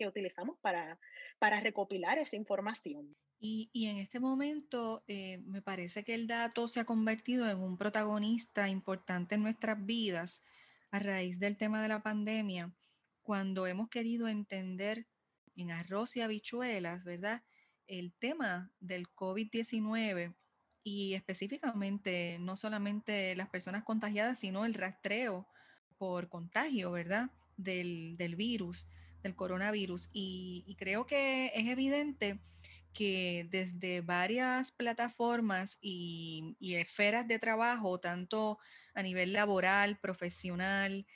que 0.00 0.08
utilizamos 0.08 0.56
para, 0.62 0.98
para 1.38 1.60
recopilar 1.60 2.18
esa 2.18 2.36
información. 2.36 3.14
Y, 3.38 3.68
y 3.74 3.86
en 3.86 3.98
este 3.98 4.18
momento 4.18 5.04
eh, 5.06 5.42
me 5.44 5.60
parece 5.60 6.04
que 6.04 6.14
el 6.14 6.26
dato 6.26 6.68
se 6.68 6.80
ha 6.80 6.86
convertido 6.86 7.50
en 7.50 7.58
un 7.58 7.76
protagonista 7.76 8.70
importante 8.70 9.34
en 9.34 9.42
nuestras 9.42 9.84
vidas 9.84 10.42
a 10.90 11.00
raíz 11.00 11.38
del 11.38 11.58
tema 11.58 11.82
de 11.82 11.88
la 11.88 12.02
pandemia, 12.02 12.74
cuando 13.22 13.66
hemos 13.66 13.90
querido 13.90 14.26
entender 14.26 15.06
en 15.54 15.70
arroz 15.70 16.16
y 16.16 16.22
habichuelas, 16.22 17.04
¿verdad? 17.04 17.42
El 17.86 18.14
tema 18.14 18.72
del 18.80 19.06
COVID-19 19.08 20.34
y 20.82 21.12
específicamente 21.12 22.38
no 22.40 22.56
solamente 22.56 23.36
las 23.36 23.50
personas 23.50 23.84
contagiadas, 23.84 24.38
sino 24.38 24.64
el 24.64 24.72
rastreo 24.72 25.46
por 25.98 26.30
contagio, 26.30 26.90
¿verdad? 26.90 27.30
Del, 27.58 28.16
del 28.16 28.36
virus 28.36 28.88
del 29.22 29.34
coronavirus. 29.34 30.10
Y, 30.12 30.76
creo 30.78 31.06
que 31.06 31.52
es 31.54 31.66
evidente 31.68 32.40
que 32.92 33.46
desde 33.50 34.00
varias 34.00 34.72
plataformas 34.72 35.78
y, 35.80 36.56
esferas 36.60 37.26
de 37.28 37.38
trabajo, 37.38 38.00
tanto 38.00 38.58
a 38.94 39.02
nivel 39.02 39.32
laboral, 39.32 39.98
profesional, 39.98 41.06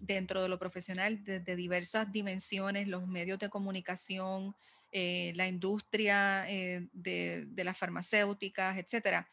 dentro 0.00 0.42
de 0.42 0.48
lo 0.48 0.58
profesional, 0.58 1.22
desde 1.24 1.56
diversas 1.56 2.10
dimensiones, 2.10 2.88
los 2.88 3.06
medios 3.06 3.38
de 3.38 3.50
comunicación, 3.50 4.56
eh, 4.92 5.32
la 5.36 5.46
industria 5.46 6.48
eh, 6.50 6.88
de, 6.92 7.44
de, 7.46 7.64
las 7.64 7.76
farmacéuticas, 7.76 8.78
etcétera, 8.78 9.28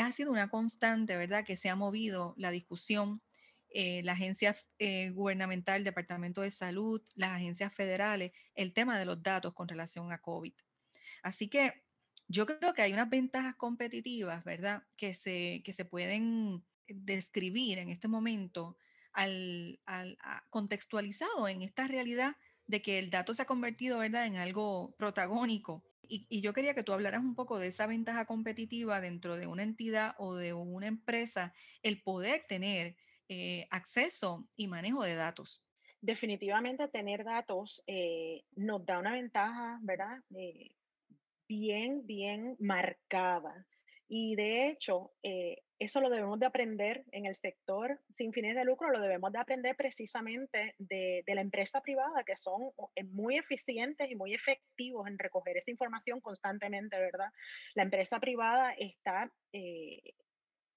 ha 0.00 0.12
sido 0.12 0.32
una 0.32 0.48
constante, 0.48 1.16
¿verdad?, 1.16 1.44
que 1.44 1.56
se 1.56 1.68
ha 1.68 1.76
movido 1.76 2.34
la 2.36 2.50
discusión 2.50 3.22
eh, 3.70 4.02
la 4.02 4.12
agencia 4.12 4.56
eh, 4.78 5.10
gubernamental, 5.10 5.78
el 5.78 5.84
Departamento 5.84 6.40
de 6.40 6.50
Salud, 6.50 7.02
las 7.14 7.30
agencias 7.30 7.74
federales, 7.74 8.32
el 8.54 8.72
tema 8.72 8.98
de 8.98 9.04
los 9.04 9.22
datos 9.22 9.52
con 9.52 9.68
relación 9.68 10.10
a 10.10 10.18
COVID. 10.18 10.54
Así 11.22 11.48
que 11.48 11.82
yo 12.28 12.46
creo 12.46 12.72
que 12.72 12.82
hay 12.82 12.92
unas 12.92 13.10
ventajas 13.10 13.56
competitivas, 13.56 14.44
¿verdad?, 14.44 14.84
que 14.96 15.14
se, 15.14 15.62
que 15.64 15.72
se 15.72 15.84
pueden 15.84 16.64
describir 16.86 17.78
en 17.78 17.90
este 17.90 18.08
momento 18.08 18.78
al, 19.12 19.80
contextualizado 20.48 21.48
en 21.48 21.62
esta 21.62 21.88
realidad 21.88 22.36
de 22.66 22.80
que 22.80 22.98
el 22.98 23.10
dato 23.10 23.34
se 23.34 23.42
ha 23.42 23.46
convertido, 23.46 23.98
¿verdad?, 23.98 24.26
en 24.26 24.36
algo 24.36 24.94
protagónico. 24.98 25.84
Y, 26.10 26.26
y, 26.30 26.40
yo 26.40 26.54
quería 26.54 26.74
que 26.74 26.82
tú 26.82 26.94
hablaras 26.94 27.20
un 27.20 27.34
poco 27.34 27.58
de 27.58 27.68
esa 27.68 27.86
ventaja 27.86 28.24
competitiva 28.24 29.02
dentro 29.02 29.36
de 29.36 29.46
una 29.46 29.62
entidad 29.62 30.14
o 30.16 30.36
de 30.36 30.54
una 30.54 30.86
empresa, 30.86 31.52
el 31.82 32.02
poder 32.02 32.46
tener 32.48 32.96
eh, 33.28 33.66
acceso 33.70 34.48
y 34.56 34.68
manejo 34.68 35.02
de 35.02 35.14
datos. 35.14 35.62
Definitivamente 36.00 36.88
tener 36.88 37.24
datos 37.24 37.82
eh, 37.86 38.42
nos 38.56 38.86
da 38.86 38.98
una 38.98 39.12
ventaja, 39.12 39.78
¿verdad? 39.82 40.18
Eh, 40.34 40.70
bien, 41.46 42.06
bien 42.06 42.56
marcada. 42.58 43.66
Y 44.08 44.34
de 44.36 44.68
hecho, 44.68 45.12
eso 45.78 46.00
lo 46.00 46.08
debemos 46.08 46.40
de 46.40 46.46
aprender 46.46 47.04
en 47.12 47.26
el 47.26 47.34
sector 47.34 48.00
sin 48.14 48.32
fines 48.32 48.56
de 48.56 48.64
lucro, 48.64 48.88
lo 48.90 49.02
debemos 49.02 49.30
de 49.32 49.38
aprender 49.38 49.76
precisamente 49.76 50.74
de, 50.78 51.22
de, 51.26 51.34
la 51.34 51.42
empresa 51.42 51.82
privada, 51.82 52.24
que 52.24 52.38
son 52.38 52.70
muy 53.10 53.36
eficientes 53.36 54.10
y 54.10 54.14
muy 54.14 54.32
efectivos 54.32 55.06
en 55.06 55.18
recoger 55.18 55.58
esa 55.58 55.70
información 55.70 56.22
constantemente, 56.22 56.98
¿verdad? 56.98 57.30
La 57.74 57.82
empresa 57.82 58.18
privada 58.18 58.72
está 58.78 59.30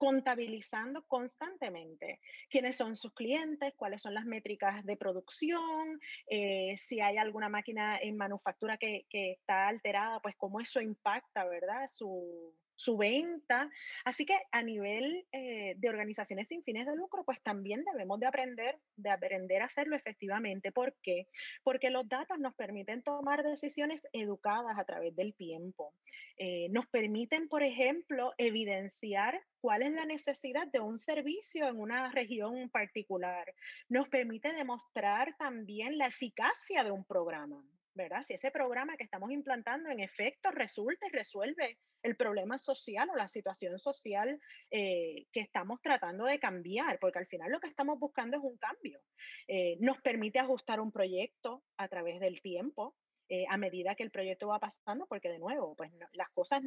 contabilizando 0.02 1.04
constantemente 1.06 2.20
quiénes 2.50 2.76
son 2.76 2.96
sus 2.96 3.14
clientes, 3.14 3.72
cuáles 3.78 4.02
son 4.02 4.16
las 4.16 4.26
métricas 4.26 4.84
de 4.84 4.98
producción, 4.98 6.00
eh, 6.28 6.74
si 6.76 7.00
hay 7.00 7.18
alguna 7.18 7.50
máquina 7.50 8.00
en 8.00 8.18
manufactura 8.18 8.80
que, 8.80 9.06
que, 9.12 9.34
está 9.34 9.68
alterada, 9.68 10.20
pues 10.20 10.34
cómo 10.36 10.60
eso 10.60 10.82
impacta, 10.82 11.46
¿verdad? 11.46 11.86
Su, 11.88 12.52
su 12.82 12.98
venta. 12.98 13.70
Así 14.04 14.26
que 14.26 14.38
a 14.52 14.63
nivel 14.63 15.26
eh, 15.32 15.76
de 15.78 15.89
organizaciones 15.89 16.48
sin 16.48 16.63
fines 16.63 16.88
de 16.88 16.96
lucro, 16.96 17.24
pues 17.24 17.41
también 17.41 17.84
debemos 17.86 18.20
de 18.20 18.26
aprender, 18.26 18.80
de 18.96 19.10
aprender 19.12 19.62
a 19.62 19.65
hacerlo 19.65 19.96
efectivamente. 19.96 20.72
¿Por 20.72 20.96
qué? 21.04 21.28
Porque 21.63 21.91
los 21.91 22.08
datos 22.10 22.39
nos 22.39 22.56
permiten 22.56 23.04
tomar 23.04 23.44
decisiones 23.44 24.08
educadas 24.13 24.78
a 24.78 24.86
través 24.86 25.15
del 25.15 25.36
tiempo. 25.36 25.94
Eh, 26.38 26.70
nos 26.72 26.88
permiten, 26.88 27.48
por 27.48 27.62
ejemplo, 27.62 28.34
evidenciar 28.38 29.39
cuál 29.60 29.84
es 29.84 29.91
la 29.91 30.06
necesidad 30.06 30.67
de 30.67 30.80
un 30.80 30.98
servicio 30.98 31.67
en 31.67 31.80
una 31.80 32.12
región 32.12 32.70
particular. 32.70 33.46
Nos 33.89 34.10
permite 34.10 34.52
demostrar 34.54 35.36
también 35.38 36.00
la 36.00 36.08
eficacia 36.08 36.84
de 36.84 36.91
un 36.91 37.06
programa. 37.06 37.63
¿Verdad? 37.94 38.22
Si 38.22 38.34
ese 38.34 38.52
programa 38.52 38.98
que 38.98 39.04
estamos 39.04 39.32
implantando 39.32 39.90
en 39.90 40.00
efecto 40.00 40.52
resulta 40.52 41.08
y 41.08 41.12
resuelve 41.12 41.80
el 42.04 42.16
problema 42.16 42.58
social 42.58 43.10
o 43.10 43.16
la 43.16 43.28
situación 43.28 43.78
social 43.80 44.40
eh, 44.72 45.28
que 45.32 45.42
estamos 45.42 45.82
tratando 45.82 46.26
de 46.26 46.40
cambiar, 46.40 47.00
porque 47.00 47.20
al 47.20 47.28
final 47.28 47.52
lo 47.52 47.60
que 47.60 47.68
estamos 47.68 48.00
buscando 48.00 48.38
es 48.38 48.44
un 48.44 48.58
cambio. 48.58 49.02
Eh, 49.48 49.78
nos 49.80 50.02
permite 50.02 50.40
ajustar 50.40 50.80
un 50.80 50.92
proyecto 50.92 51.64
a 51.78 51.88
través 51.88 52.20
del 52.20 52.42
tiempo, 52.42 52.96
eh, 53.34 53.46
a 53.48 53.56
medida 53.56 53.96
que 53.96 54.04
el 54.04 54.12
proyecto 54.12 54.50
va 54.50 54.60
pasando, 54.60 55.06
porque 55.08 55.30
de 55.30 55.39
nuevo, 55.39 55.74
pues 55.74 55.89
las 56.12 56.30
cosas 56.32 56.63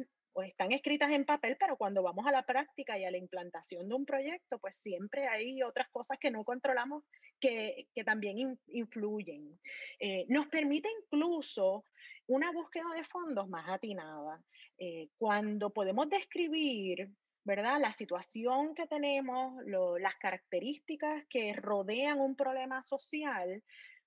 están 0.47 0.71
escritas 0.71 1.11
en 1.11 1.23
papel, 1.23 1.57
pero 1.59 1.77
cuando 1.77 2.01
vamos 2.01 2.25
a 2.25 2.31
la 2.31 2.41
práctica 2.41 2.97
y 2.97 3.05
a 3.05 3.11
la 3.11 3.19
implantación 3.19 3.87
de 3.87 3.93
un 3.93 4.03
proyecto, 4.03 4.57
pues 4.57 4.75
siempre 4.75 5.27
hay 5.27 5.61
otras 5.61 5.87
cosas 5.91 6.17
que 6.17 6.31
no 6.31 6.43
controlamos 6.43 7.03
que, 7.39 7.87
que 7.93 8.03
también 8.03 8.57
influyen. 8.65 9.59
Eh, 9.99 10.25
nos 10.27 10.47
permite 10.47 10.89
incluso 11.03 11.85
una 12.25 12.51
búsqueda 12.51 12.95
de 12.95 13.03
fondos 13.03 13.47
más 13.47 13.69
atinada. 13.69 14.41
Eh, 14.79 15.09
cuando 15.19 15.69
podemos 15.69 16.09
describir 16.09 17.11
¿verdad? 17.45 17.79
La 17.79 17.91
situación 17.91 18.73
que 18.73 18.87
tenemos, 18.87 19.63
las 19.65 20.15
características 20.15 21.25
que 21.29 21.53
rodean 21.53 22.19
un 22.19 22.35
problema 22.35 22.81
social, 22.81 23.61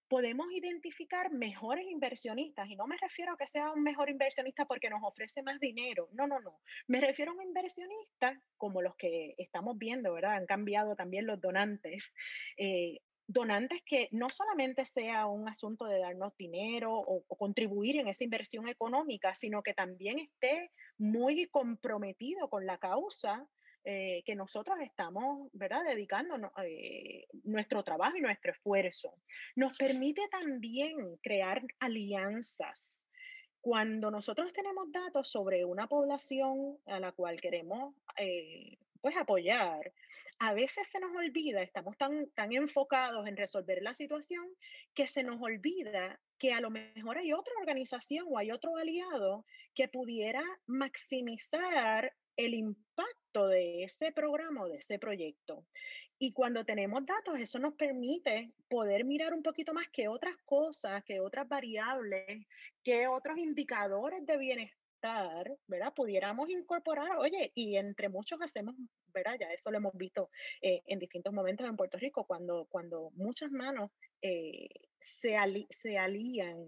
podemos 0.09 0.47
identificar 0.53 1.31
mejores 1.33 1.87
inversionistas. 1.87 2.69
Y 2.69 2.77
no 2.77 2.87
me 2.87 2.97
refiero 2.97 3.33
a 3.33 3.37
que 3.37 3.47
sea 3.47 3.73
un 3.73 3.83
mejor 3.83 4.11
inversionista 4.11 4.65
porque 4.65 4.91
nos 4.91 5.03
ofrece 5.03 5.43
más 5.43 5.61
dinero. 5.61 6.09
No, 6.13 6.27
no, 6.27 6.41
no. 6.41 6.61
Me 6.87 7.01
refiero 7.01 7.33
a 7.33 7.35
un 7.35 7.43
inversionista 7.43 8.41
como 8.57 8.83
los 8.83 8.97
que 8.97 9.35
estamos 9.39 9.79
viendo, 9.79 10.13
¿verdad? 10.13 10.35
Han 10.35 10.47
cambiado 10.47 10.97
también 10.97 11.27
los 11.27 11.41
donantes. 11.41 12.13
Eh, 12.61 13.01
donantes 13.29 13.83
que 13.85 14.09
no 14.11 14.31
solamente 14.31 14.85
sea 14.87 15.27
un 15.27 15.49
asunto 15.49 15.85
de 15.85 15.99
darnos 15.99 16.35
dinero 16.37 16.95
o, 16.95 17.23
contribuir 17.37 17.99
en 17.99 18.09
esa 18.09 18.25
inversión 18.25 18.69
económica, 18.69 19.35
sino 19.35 19.63
que 19.63 19.75
también 19.75 20.19
esté 20.19 20.73
muy 20.97 21.47
comprometido 21.47 22.49
con 22.49 22.65
la 22.67 22.79
causa 22.79 23.47
eh, 23.91 24.23
que 24.27 24.35
nosotros 24.35 24.77
estamos, 24.83 25.49
¿verdad?, 25.55 25.83
dedicando 25.83 26.37
eh, 26.63 27.27
nuestro 27.45 27.83
trabajo 27.83 28.19
y 28.19 28.21
nuestro 28.21 28.53
esfuerzo. 28.53 29.15
Nos 29.57 29.79
permite 29.79 30.29
también 30.29 31.17
crear 31.23 31.63
alianzas. 31.81 33.09
Cuando 33.63 34.11
nosotros 34.11 34.53
tenemos 34.53 34.93
datos 34.93 35.31
sobre 35.31 35.65
una 35.65 35.87
población 35.87 36.77
a 36.85 37.01
la 37.01 37.13
cual 37.13 37.41
queremos 37.41 37.95
eh, 38.19 38.77
pues 39.01 39.17
apoyar, 39.17 39.91
a 40.39 40.53
veces 40.53 40.87
se 40.89 41.01
nos 41.01 41.17
olvida, 41.17 41.63
estamos 41.63 41.97
tan, 41.97 42.29
tan 42.33 42.53
enfocados 42.53 43.27
en 43.27 43.39
resolver 43.39 43.81
la 43.81 43.95
situación, 43.95 44.47
que 44.93 45.07
se 45.07 45.23
nos 45.23 45.41
olvida 45.41 46.21
que 46.39 46.53
a 46.53 46.61
lo 46.61 46.69
mejor 46.69 47.17
hay 47.17 47.33
otra 47.33 47.55
organización 47.59 48.27
o 48.29 48.37
hay 48.37 48.51
otro 48.51 48.77
aliado 48.77 49.47
que 49.75 49.89
pudiera 49.89 50.45
maximizar 50.67 52.13
el 52.37 52.53
impacto 52.55 53.19
de 53.47 53.85
ese 53.85 54.13
programa 54.13 54.65
o 54.65 54.69
de 54.69 54.79
ese 54.79 54.99
proyecto. 54.99 55.65
Y 56.19 56.33
cuando 56.33 56.65
tenemos 56.65 57.07
datos, 57.07 57.39
eso 57.39 57.59
nos 57.59 57.75
permite 57.75 58.53
poder 58.69 59.05
mirar 59.05 59.33
un 59.33 59.43
poquito 59.43 59.73
más 59.73 59.89
que 59.89 60.09
otras 60.09 60.37
cosas, 60.45 61.05
que 61.05 61.21
otras 61.21 61.49
variables, 61.49 62.47
que 62.83 63.07
otros 63.07 63.39
indicadores 63.39 64.27
de 64.27 64.37
bienestar 64.37 64.79
¿verdad? 65.67 65.93
Pudiéramos 65.95 66.49
incorporar, 66.51 67.17
oye, 67.19 67.53
y 67.55 67.77
entre 67.77 68.09
muchos 68.09 68.41
hacemos, 68.43 68.75
¿verdad? 69.13 69.37
Ya 69.39 69.53
eso 69.53 69.71
lo 69.71 69.79
hemos 69.79 69.95
visto 69.97 70.31
eh, 70.61 70.83
en 70.87 70.99
distintos 70.99 71.33
momentos 71.33 71.67
en 71.67 71.77
Puerto 71.77 71.99
Rico, 71.99 72.27
cuando, 72.27 72.67
cuando 72.71 73.11
muchas 73.15 73.51
manos 73.51 73.91
eh, 74.23 74.69
se, 74.99 75.37
se 75.71 75.99
alían 75.99 76.67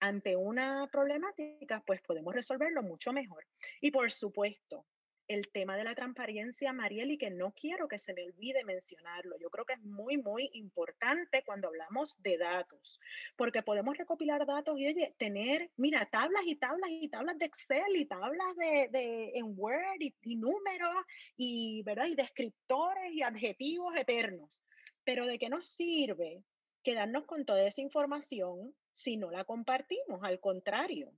ante 0.00 0.36
una 0.36 0.88
problemática, 0.90 1.82
pues 1.86 2.02
podemos 2.02 2.34
resolverlo 2.34 2.82
mucho 2.82 3.12
mejor. 3.12 3.46
Y 3.80 3.90
por 3.90 4.10
supuesto, 4.10 4.84
el 5.28 5.48
tema 5.50 5.76
de 5.76 5.84
la 5.84 5.94
transparencia, 5.94 6.72
Mariel, 6.72 7.12
y 7.12 7.18
que 7.18 7.30
no 7.30 7.52
quiero 7.52 7.88
que 7.88 7.98
se 7.98 8.14
me 8.14 8.24
olvide 8.24 8.64
mencionarlo. 8.64 9.38
Yo 9.38 9.50
creo 9.50 9.64
que 9.64 9.74
es 9.74 9.82
muy, 9.82 10.18
muy 10.18 10.50
importante 10.52 11.42
cuando 11.44 11.68
hablamos 11.68 12.20
de 12.22 12.38
datos, 12.38 13.00
porque 13.36 13.62
podemos 13.62 13.96
recopilar 13.96 14.44
datos 14.46 14.78
y, 14.78 14.94
tener, 15.18 15.70
mira, 15.76 16.06
tablas 16.06 16.42
y 16.46 16.56
tablas 16.56 16.90
y 16.90 17.08
tablas 17.08 17.38
de 17.38 17.46
Excel 17.46 17.96
y 17.96 18.06
tablas 18.06 18.56
de, 18.56 18.88
de 18.90 19.32
en 19.34 19.54
Word 19.56 20.00
y, 20.00 20.36
números 20.36 21.04
y, 21.36 21.82
¿verdad? 21.84 22.06
Y 22.06 22.14
descriptores 22.14 23.12
y 23.12 23.22
adjetivos 23.22 23.94
eternos. 23.96 24.62
Pero 25.04 25.26
¿de 25.26 25.38
qué 25.38 25.48
nos 25.48 25.66
sirve 25.66 26.42
quedarnos 26.82 27.24
con 27.26 27.44
toda 27.44 27.64
esa 27.66 27.80
información 27.80 28.74
si 28.92 29.16
no 29.16 29.30
la 29.30 29.44
compartimos? 29.44 30.22
Al 30.22 30.40
contrario, 30.40 31.12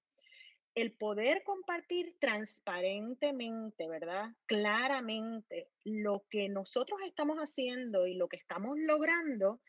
el 0.75 0.93
poder 0.93 1.45
compartir 1.45 2.17
transparentemente, 2.19 3.89
¿verdad? 3.89 4.31
Claramente 4.47 5.71
lo 5.85 6.25
que 6.29 6.49
nosotros 6.49 7.01
estamos 7.07 7.39
haciendo 7.39 8.07
y 8.07 8.15
lo 8.15 8.29
que 8.29 8.37
estamos 8.37 8.77
logrando 8.79 9.61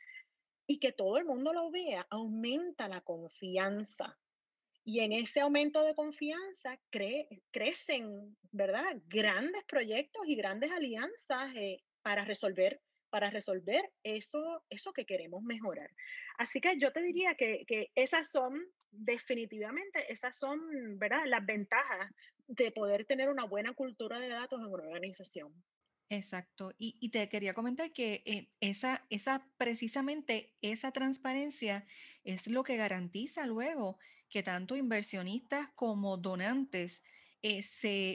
y 0.68 0.80
que 0.80 0.92
todo 0.92 1.18
el 1.18 1.26
mundo 1.26 1.54
lo 1.54 1.70
vea, 1.70 2.08
aumenta 2.10 2.88
la 2.88 3.02
confianza. 3.02 4.18
Y 4.84 5.00
en 5.00 5.14
ese 5.14 5.42
aumento 5.42 5.84
de 5.84 5.96
confianza 5.96 6.80
crecen, 7.52 8.36
¿verdad? 8.52 8.98
Grandes 9.08 9.64
proyectos 9.66 10.24
y 10.28 10.36
grandes 10.36 10.72
alianzas 10.72 11.56
eh, 11.56 11.84
para 12.02 12.26
resolver 12.26 12.82
para 13.10 13.30
resolver 13.30 13.92
eso, 14.04 14.64
eso 14.70 14.94
que 14.94 15.06
queremos 15.06 15.44
mejorar. 15.44 15.90
Así 16.38 16.60
que 16.60 16.78
yo 16.80 16.92
te 16.92 17.02
diría 17.02 17.36
que, 17.36 17.66
que 17.68 17.92
esas 17.96 18.30
son 18.32 18.62
definitivamente, 18.92 20.12
esas 20.12 20.38
son 20.38 20.60
¿verdad? 20.98 21.26
las 21.26 21.46
ventajas 21.46 22.12
de 22.48 22.72
poder 22.72 23.06
tener 23.06 23.30
una 23.30 23.46
buena 23.46 23.74
cultura 23.74 24.20
de 24.20 24.30
datos 24.30 24.60
en 24.60 24.68
una 24.68 24.84
organización. 24.84 25.54
Exacto. 26.10 26.72
Y, 26.78 26.98
y 27.00 27.10
te 27.10 27.28
quería 27.30 27.54
comentar 27.54 27.92
que 27.92 28.22
eh, 28.26 28.50
esa, 28.60 29.06
esa, 29.10 29.48
precisamente 29.58 30.54
esa 30.62 30.92
transparencia 30.92 31.88
es 32.24 32.48
lo 32.48 32.64
que 32.64 32.78
garantiza 32.78 33.48
luego 33.48 33.98
que 34.30 34.44
tanto 34.44 34.76
inversionistas 34.76 35.70
como 35.76 36.18
donantes 36.18 37.04
eh, 37.48 37.62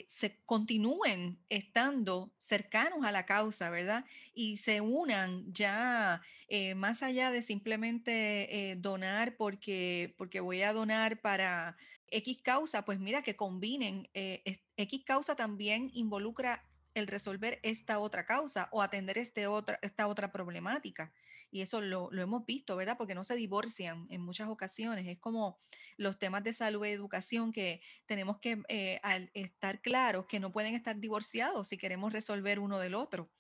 se, 0.09 0.41
continúen 0.45 1.39
estando 1.51 2.33
cercanos 2.37 3.05
a 3.05 3.13
la 3.13 3.27
causa, 3.27 3.71
¿verdad? 3.71 4.05
Y 4.35 4.57
se 4.57 4.81
unan 4.81 5.45
ya 5.53 6.21
eh, 6.49 6.75
más 6.75 7.05
allá 7.05 7.31
de 7.31 7.43
simplemente 7.43 8.73
eh, 8.73 8.75
donar 8.75 9.37
porque, 9.37 10.17
porque 10.19 10.41
voy 10.41 10.63
a 10.63 10.73
donar 10.73 11.21
para 11.21 11.77
X 12.09 12.41
causa, 12.43 12.85
pues 12.85 12.99
mira 12.99 13.23
que 13.23 13.37
combinen. 13.37 14.09
X 14.15 15.05
causa 15.05 15.37
también 15.37 15.93
involucra 15.95 16.65
el 16.95 17.07
resolver 17.07 17.61
esta 17.63 18.01
otra 18.01 18.27
causa 18.27 18.69
o 18.73 18.83
atender 18.83 19.17
este 19.17 19.47
otra, 19.47 19.79
esta 19.83 20.09
otra 20.09 20.33
problemática 20.33 21.13
y 21.51 21.63
eso 21.63 21.81
lo, 21.81 22.11
hemos 22.13 22.47
visto, 22.47 22.77
¿verdad? 22.77 22.97
Porque 22.97 23.15
no 23.15 23.25
se 23.25 23.35
divorcian 23.35 24.07
en 24.11 24.21
muchas 24.21 24.49
ocasiones. 24.49 25.07
Es 25.09 25.19
como 25.19 25.59
los 25.97 26.19
temas 26.19 26.45
de 26.45 26.55
salud 26.55 26.87
y 26.87 26.91
educación 26.91 27.53
que 27.53 27.81
tenemos 28.07 28.39
que 28.39 28.63
eh, 28.69 29.01
estar 29.35 29.81
claros 29.81 30.27
que 30.27 30.41
no 30.41 30.53
pueden 30.53 30.75
estar 30.75 30.99
divorciados 30.99 31.69
si 31.69 31.77
queremos 31.77 32.13
resolver 32.13 32.61
uno 32.61 32.79
del 32.79 32.95
otro. 32.95 33.31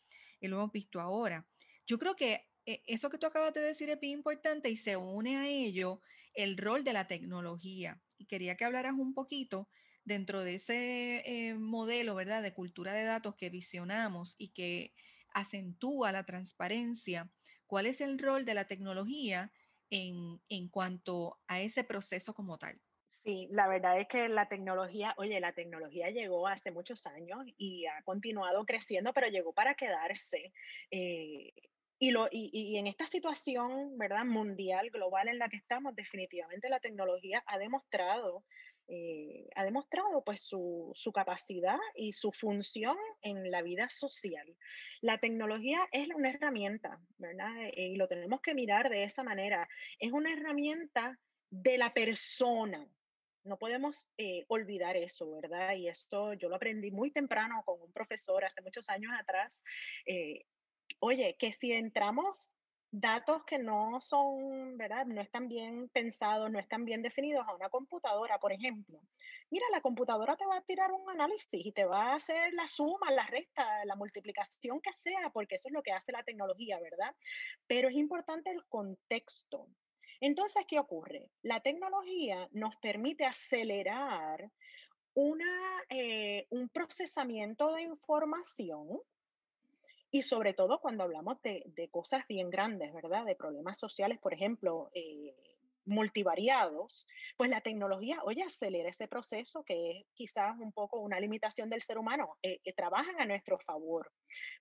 Y 0.40 0.48
lo 0.48 0.56
hemos 0.56 0.72
visto 0.72 1.00
ahora. 1.00 1.46
Yo 1.86 1.98
creo 1.98 2.16
que 2.16 2.48
eh, 2.66 2.82
eso 2.86 3.10
que 3.10 3.18
tú 3.18 3.26
acabas 3.26 3.54
de 3.54 3.60
decir 3.60 3.90
es 3.90 4.00
bien 4.00 4.14
importante 4.18 4.70
y 4.70 4.76
se 4.76 4.96
une 4.96 5.36
a 5.36 5.48
ello 5.48 6.00
el 6.34 6.56
rol 6.56 6.82
de 6.82 6.92
la 6.92 7.06
tecnología. 7.06 8.00
Y 8.18 8.26
quería 8.26 8.56
que 8.56 8.64
hablaras 8.64 8.94
un 8.94 9.14
poquito 9.14 9.68
dentro 10.04 10.42
de 10.42 10.54
ese 10.54 11.22
eh, 11.26 11.54
modelo, 11.54 12.14
¿verdad?, 12.16 12.42
de 12.42 12.54
cultura 12.54 12.92
de 12.92 13.04
datos 13.04 13.36
que 13.36 13.50
visionamos 13.50 14.34
y 14.36 14.48
que 14.48 14.94
acentúa 15.32 16.10
la 16.10 16.24
transparencia 16.24 17.30
¿Cuál 17.70 17.86
es 17.86 18.00
el 18.00 18.18
rol 18.18 18.44
de 18.44 18.54
la 18.54 18.64
tecnología 18.64 19.52
en, 19.90 20.40
en 20.48 20.68
cuanto 20.68 21.38
a 21.46 21.60
ese 21.60 21.84
proceso 21.84 22.34
como 22.34 22.58
tal? 22.58 22.80
Sí, 23.22 23.46
la 23.52 23.68
verdad 23.68 24.00
es 24.00 24.08
que 24.08 24.28
la 24.28 24.48
tecnología, 24.48 25.14
oye, 25.18 25.38
la 25.38 25.52
tecnología 25.52 26.10
llegó 26.10 26.48
hace 26.48 26.72
muchos 26.72 27.06
años 27.06 27.38
y 27.56 27.86
ha 27.86 28.02
continuado 28.02 28.66
creciendo, 28.66 29.12
pero 29.12 29.28
llegó 29.28 29.52
para 29.52 29.76
quedarse. 29.76 30.52
Eh, 30.90 31.52
y, 32.00 32.10
lo, 32.10 32.26
y, 32.32 32.50
y, 32.52 32.76
en 32.76 32.88
esta 32.88 33.06
situación, 33.06 33.96
¿verdad? 33.96 34.24
Mundial, 34.24 34.90
global 34.90 35.28
en 35.28 35.38
la 35.38 35.48
que 35.48 35.58
estamos, 35.58 35.94
definitivamente 35.94 36.68
la 36.68 36.80
tecnología 36.80 37.44
ha 37.46 37.56
demostrado 37.58 38.42
eh, 38.92 39.48
ha 39.54 39.64
demostrado 39.64 40.24
pues 40.24 40.42
su, 40.42 40.90
su, 40.96 41.12
capacidad 41.12 41.78
y 41.94 42.12
su 42.12 42.32
función 42.32 42.96
en 43.22 43.48
la 43.48 43.62
vida 43.62 43.88
social. 43.88 44.56
La 45.00 45.18
tecnología 45.18 45.78
es 45.92 46.08
una 46.12 46.30
herramienta, 46.30 46.98
¿verdad? 47.16 47.52
Eh, 47.68 47.90
y 47.90 47.96
lo 47.96 48.08
tenemos 48.08 48.40
que 48.40 48.52
mirar 48.52 48.90
de 48.90 49.04
esa 49.04 49.22
manera. 49.22 49.68
Es 50.00 50.10
una 50.10 50.32
herramienta 50.32 51.16
de 51.50 51.78
la 51.78 51.94
persona. 51.94 52.84
No 53.44 53.58
podemos 53.58 54.10
eh, 54.18 54.44
olvidar 54.48 54.96
eso, 54.96 55.40
¿verdad? 55.40 55.76
Y 55.76 55.86
esto 55.86 56.32
yo 56.34 56.48
lo 56.48 56.56
aprendí 56.56 56.90
muy 56.90 57.12
temprano 57.12 57.62
con 57.64 57.80
un 57.80 57.92
profesor 57.92 58.44
hace 58.44 58.60
muchos 58.60 58.88
años 58.88 59.12
atrás. 59.16 59.62
oye, 60.98 61.36
que 61.38 61.52
si 61.52 61.72
entramos 61.72 62.50
datos 62.90 63.44
que 63.44 63.58
no 63.58 64.00
son, 64.00 64.76
¿verdad? 64.76 65.06
No 65.06 65.20
están 65.20 65.48
bien 65.48 65.88
pensados, 65.90 66.50
no 66.50 66.58
están 66.58 66.84
bien 66.84 67.02
definidos 67.02 67.46
a 67.46 67.54
una 67.54 67.68
computadora, 67.68 68.38
por 68.38 68.52
ejemplo. 68.52 69.00
Mira, 69.50 69.66
la 69.72 69.80
computadora 69.80 70.36
te 70.36 70.46
va 70.46 70.56
a 70.56 70.62
tirar 70.62 70.90
un 70.92 71.08
análisis 71.08 71.48
y 71.52 71.72
te 71.72 71.84
va 71.84 72.12
a 72.12 72.14
hacer 72.14 72.52
la 72.54 72.66
suma, 72.66 73.10
la 73.10 73.26
resta, 73.26 73.84
la 73.84 73.96
multiplicación 73.96 74.80
que 74.80 74.92
sea, 74.92 75.30
porque 75.32 75.56
eso 75.56 75.68
es 75.68 75.74
lo 75.74 75.82
que 75.82 75.92
hace 75.92 76.12
la 76.12 76.24
tecnología, 76.24 76.80
¿verdad? 76.80 77.14
Pero 77.66 77.88
es 77.88 77.94
importante 77.94 78.50
el 78.50 78.64
contexto. 78.68 79.68
Entonces, 80.20 80.64
¿qué 80.68 80.78
ocurre? 80.78 81.30
La 81.42 81.60
tecnología 81.60 82.48
nos 82.52 82.76
permite 82.76 83.24
acelerar 83.24 84.50
una, 85.14 85.82
eh, 85.88 86.46
un 86.50 86.68
procesamiento 86.68 87.72
de 87.72 87.82
información 87.82 89.00
y 90.10 90.22
sobre 90.22 90.54
todo 90.54 90.80
cuando 90.80 91.04
hablamos 91.04 91.40
de, 91.42 91.62
de, 91.66 91.88
cosas 91.88 92.26
bien 92.26 92.50
grandes, 92.50 92.92
¿verdad? 92.92 93.24
De 93.24 93.36
problemas 93.36 93.78
sociales, 93.78 94.18
por 94.18 94.34
ejemplo, 94.34 94.90
eh, 94.94 95.34
multivariados, 95.84 97.06
pues 97.36 97.50
la 97.50 97.60
tecnología, 97.60 98.22
oye, 98.24 98.42
acelera 98.42 98.90
ese 98.90 99.08
proceso 99.08 99.64
que 99.64 99.90
es 99.90 100.06
quizás 100.14 100.58
un 100.58 100.72
poco 100.72 101.00
una 101.00 101.20
limitación 101.20 101.70
del 101.70 101.82
ser 101.82 101.98
humano, 101.98 102.36
eh, 102.42 102.60
que 102.62 102.72
trabajan 102.72 103.20
a 103.20 103.26
nuestro 103.26 103.58
favor, 103.58 104.10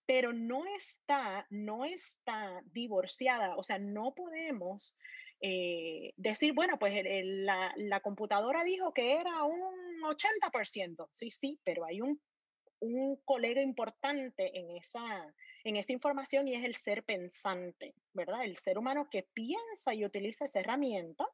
pero 0.05 0.33
no 0.33 0.63
está, 0.75 1.45
no 1.49 1.85
está 1.85 2.61
divorciada, 2.65 3.55
o 3.55 3.63
sea, 3.63 3.79
no 3.79 4.13
podemos 4.13 4.97
eh, 5.41 6.13
decir, 6.17 6.53
bueno, 6.53 6.77
pues 6.79 6.93
la, 7.03 7.73
la, 7.77 8.01
computadora 8.01 8.63
dijo 8.63 8.93
que 8.93 9.13
era 9.13 9.43
un 9.43 10.01
80%, 10.01 11.07
sí, 11.11 11.31
sí, 11.31 11.59
pero 11.63 11.85
hay 11.85 12.01
un, 12.01 12.19
un 12.79 13.17
colega 13.25 13.61
importante 13.61 14.57
en 14.57 14.71
esa, 14.77 15.33
en 15.63 15.75
esa 15.75 15.93
información 15.93 16.47
y 16.47 16.55
es 16.55 16.63
el 16.63 16.75
ser 16.75 17.03
pensante, 17.03 17.93
¿verdad? 18.13 18.43
El 18.43 18.57
ser 18.57 18.77
humano 18.77 19.09
que 19.09 19.23
piensa 19.23 19.93
y 19.93 20.05
utiliza 20.05 20.45
esa 20.45 20.59
herramienta 20.59 21.27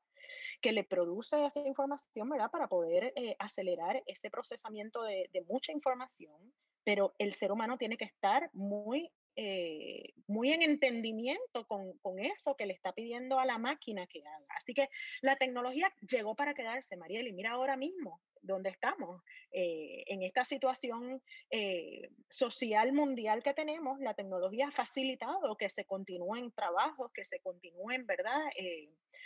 que 0.62 0.72
le 0.72 0.84
produce 0.84 1.44
esa 1.44 1.60
información, 1.60 2.30
¿verdad? 2.30 2.50
Para 2.52 2.68
poder 2.68 3.14
eh, 3.16 3.36
acelerar 3.40 4.02
este 4.08 4.32
procesamiento 4.32 5.04
de, 5.04 5.30
de, 5.32 5.42
mucha 5.42 5.72
información, 5.72 6.54
pero 6.84 7.14
el 7.20 7.34
ser 7.34 7.52
humano 7.52 7.78
tiene 7.78 7.98
que 7.98 8.06
estar 8.06 8.50
muy 8.54 9.12
eh, 9.38 10.14
muy 10.28 10.54
en 10.54 10.62
entendimiento 10.62 11.68
con, 11.68 11.98
con, 11.98 12.20
eso 12.20 12.56
que 12.56 12.66
le 12.66 12.74
está 12.74 12.94
pidiendo 12.94 13.38
a 13.38 13.46
la 13.46 13.58
máquina 13.58 14.08
que 14.08 14.22
haga. 14.26 14.46
Así 14.56 14.74
que 14.74 14.88
la 15.22 15.36
tecnología 15.36 15.94
llegó 16.10 16.36
para 16.36 16.54
quedarse, 16.54 16.96
Mariel, 16.96 17.28
y 17.28 17.34
mira 17.34 17.52
ahora 17.52 17.76
mismo 17.76 18.22
dónde 18.46 18.70
estamos. 18.70 19.22
Eh, 19.52 20.04
en 20.08 20.24
esta 20.24 20.46
situación 20.46 21.22
eh, 21.50 22.10
social 22.30 22.94
mundial 22.94 23.44
que 23.44 23.54
tenemos, 23.54 24.00
la 24.00 24.14
tecnología 24.14 24.68
ha 24.68 24.72
facilitado 24.72 25.56
que 25.58 25.70
se 25.70 25.86
continúen 25.86 26.52
trabajos, 26.52 27.12
que 27.14 27.26
se 27.26 27.40
continúen, 27.42 28.06
¿verdad?, 28.06 28.42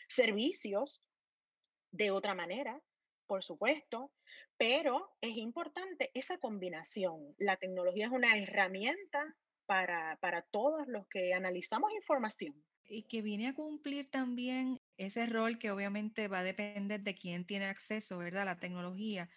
servicios 0.08 1.06
de 1.92 2.12
otra 2.12 2.36
manera, 2.36 2.82
por 3.28 3.44
supuesto, 3.44 4.12
pero 4.58 5.16
es 5.22 5.38
importante 5.38 6.12
esa 6.14 6.38
combinación. 6.38 7.36
La 7.38 7.58
tecnología 7.58 8.08
es 8.08 8.12
una 8.12 8.38
herramienta 8.38 9.36
para, 9.66 10.18
para 10.20 10.42
todos 10.42 10.88
los 10.88 11.08
que 11.08 11.34
analizamos 11.34 11.92
información. 11.94 12.66
Y 12.92 13.04
que 13.04 13.22
viene 13.22 13.50
a 13.50 13.54
cumplir 13.54 14.10
también 14.10 14.79
ese 15.00 15.26
rol 15.26 15.58
que 15.58 15.72
obviamente 15.72 16.28
va 16.28 16.40
a 16.40 16.44
depender 16.44 17.02
de 17.02 17.16
quién 17.16 17.46
tiene 17.46 17.66
acceso, 17.66 18.18
¿verdad? 18.18 18.44
A 18.44 18.46
la 18.46 18.60
tecnología, 18.60 19.30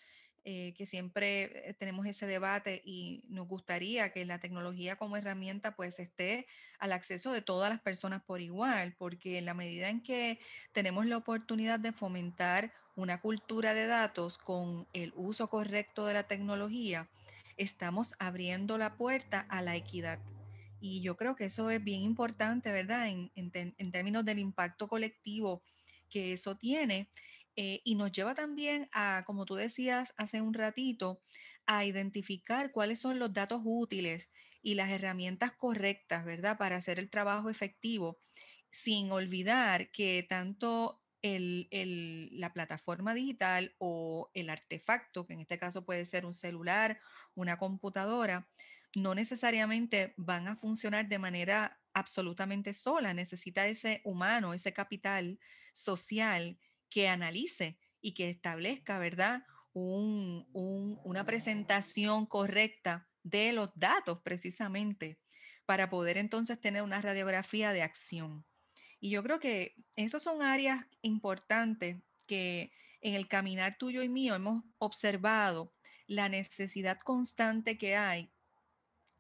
eh, 0.45 0.75
que 0.77 0.87
siempre 0.87 1.71
eh, 1.71 1.75
tenemos 1.75 2.05
ese 2.05 2.27
debate 2.27 2.83
y 2.85 3.23
nos 3.29 3.47
gustaría 3.47 4.11
que 4.13 4.25
la 4.25 4.41
tecnología 4.41 4.97
como 4.97 5.17
herramienta 5.17 5.77
pues 5.77 6.01
esté 6.01 6.49
al 6.81 6.93
acceso 6.93 7.33
de 7.33 7.43
todas 7.43 7.71
las 7.71 7.81
personas 7.81 8.23
por 8.25 8.41
igual, 8.41 8.97
porque 8.99 9.39
en 9.39 9.45
la 9.45 9.55
medida 9.55 9.89
en 9.89 10.03
que 10.03 10.41
tenemos 10.73 11.07
la 11.07 11.17
oportunidad 11.17 11.79
de 11.79 11.93
fomentar 11.93 12.73
una 12.97 13.21
cultura 13.21 13.73
de 13.73 13.87
datos 13.87 14.37
con 14.37 14.89
el 14.93 15.13
uso 15.15 15.49
correcto 15.49 16.07
de 16.07 16.15
la 16.15 16.25
tecnología, 16.25 17.09
estamos 17.57 18.15
abriendo 18.19 18.79
la 18.79 18.97
puerta 18.97 19.47
a 19.49 19.63
la 19.63 19.77
equidad. 19.77 20.19
Y 20.85 21.01
yo 21.01 21.17
creo 21.17 21.37
que 21.37 21.45
eso 21.45 21.71
es 21.71 21.83
bien 21.83 22.03
importante, 22.03 22.73
¿verdad? 22.73 23.09
En, 23.09 23.93
términos 23.93 24.25
del 24.25 24.41
impacto 24.41 24.89
colectivo 24.89 25.63
que 26.11 26.33
eso 26.33 26.57
tiene. 26.57 27.09
Eh, 27.55 27.81
y 27.85 27.95
nos 27.95 28.11
lleva 28.11 28.35
también 28.35 28.89
a, 28.93 29.23
como 29.25 29.45
tú 29.45 29.55
decías 29.55 30.13
hace 30.17 30.41
un 30.41 30.55
ratito, 30.55 31.23
a 31.67 31.85
identificar 31.85 32.73
cuáles 32.73 32.99
son 32.99 33.21
los 33.21 33.33
datos 33.33 33.61
útiles 33.65 34.33
y 34.61 34.75
las 34.75 34.91
herramientas 34.91 35.53
correctas, 35.53 36.25
¿verdad? 36.25 36.59
Para 36.59 36.77
hacer 36.77 36.99
el 36.99 37.11
trabajo 37.11 37.49
efectivo, 37.49 38.19
sin 38.73 39.13
olvidar 39.13 39.93
que 39.93 40.27
tanto 40.29 41.01
la 41.23 42.53
plataforma 42.53 43.15
digital 43.15 43.73
o 43.79 44.33
el 44.35 44.51
artefacto, 44.51 45.25
que 45.27 45.35
en 45.35 45.41
este 45.43 45.61
caso 45.61 45.85
puede 45.85 46.05
ser 46.07 46.27
un 46.27 46.35
celular, 46.35 46.99
una 47.37 47.57
computadora, 47.57 48.49
no 48.95 49.15
necesariamente 49.15 50.15
van 50.17 50.49
a 50.49 50.57
funcionar 50.57 51.09
de 51.09 51.19
manera 51.19 51.81
absolutamente 51.95 52.75
sola. 52.75 53.15
Necesita 53.15 53.67
ese 53.67 54.01
humano, 54.05 54.55
ese 54.55 54.73
capital 54.73 55.39
social 55.73 56.59
que 56.89 57.09
analice 57.09 57.79
y 58.01 58.15
que 58.15 58.31
establezca, 58.31 58.99
¿verdad? 58.99 59.45
una 59.75 61.25
presentación 61.25 62.27
correcta 62.27 63.09
de 63.23 63.55
los 63.55 63.71
datos 63.75 64.21
precisamente 64.23 65.19
para 65.65 65.89
poder 65.89 66.19
entonces 66.19 66.61
tener 66.61 66.83
una 66.83 67.01
radiografía 67.01 67.73
de 67.73 67.81
acción. 67.81 68.45
Y 69.01 69.11
yo 69.11 69.23
creo 69.23 69.41
que 69.41 69.75
esas 69.97 70.23
son 70.23 70.43
áreas 70.43 70.85
importantes 71.01 71.97
que 72.27 72.73
en 73.01 73.15
el 73.15 73.29
caminar 73.29 73.79
tuyo 73.79 74.03
y 74.03 74.11
mío 74.11 74.35
hemos 74.35 74.63
observado 74.79 75.73
la 76.07 76.29
necesidad 76.29 76.99
constante 77.01 77.79
que 77.79 77.97
hay 77.97 78.31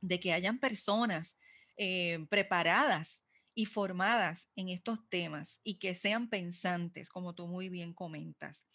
de 0.02 0.20
que 0.20 0.34
hayan 0.34 0.58
personas 0.58 1.38
eh, 1.78 2.26
preparadas 2.28 3.22
y 3.54 3.64
formadas 3.64 4.50
en 4.54 4.68
estos 4.68 5.08
temas 5.08 5.60
y 5.64 5.78
que 5.78 5.94
sean 5.94 6.28
pensantes, 6.28 7.08
como 7.08 7.34
tú 7.34 7.46
muy 7.46 7.70
bien 7.70 7.94
comentas. 7.94 8.66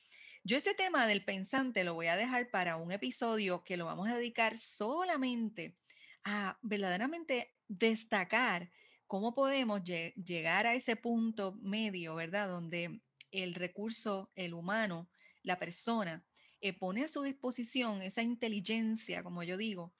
Yo 0.43 0.57
ese 0.57 0.73
tema 0.73 1.05
del 1.05 1.23
pensante 1.23 1.83
lo 1.83 1.93
voy 1.93 2.07
a 2.07 2.15
dejar 2.15 2.49
para 2.49 2.77
un 2.77 2.91
episodio 2.91 3.63
que 3.63 3.77
lo 3.77 3.85
vamos 3.85 4.09
a 4.09 4.17
dedicar 4.17 4.57
solamente 4.57 5.75
a 6.23 6.57
verdaderamente 6.63 7.53
destacar 7.67 8.71
¿Cómo 9.07 9.33
podemos 9.33 9.81
llegar 9.85 10.65
a 10.65 10.75
ese 10.75 10.97
punto 10.97 11.57
medio, 11.61 12.15
verdad? 12.15 12.49
Donde 12.49 12.99
el 13.31 13.55
recurso, 13.55 14.33
el 14.35 14.53
humano, 14.53 15.09
la 15.43 15.57
persona, 15.57 16.25
eh, 16.59 16.73
pone 16.73 17.05
a 17.05 17.07
su 17.07 17.23
disposición 17.23 18.01
esa 18.01 18.21
inteligencia, 18.21 19.23
como 19.23 19.43
yo 19.43 19.55
digo, 19.55 19.95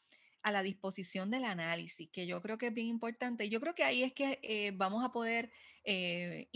a 0.48 0.52
la 0.52 0.64
disposición 0.64 1.30
del 1.30 1.44
análisis, 1.44 2.10
que 2.12 2.26
yo 2.26 2.42
creo 2.42 2.58
que 2.58 2.68
es 2.68 2.74
bien 2.74 2.88
importante. 2.88 3.50
Yo 3.50 3.60
creo 3.60 3.76
que 3.76 3.84
ahí 3.84 4.04
es 4.04 4.14
que 4.14 4.40
eh, 4.44 4.72
vamos 4.76 5.04
a 5.04 5.12
poder, 5.12 5.52
eh, 5.84 6.48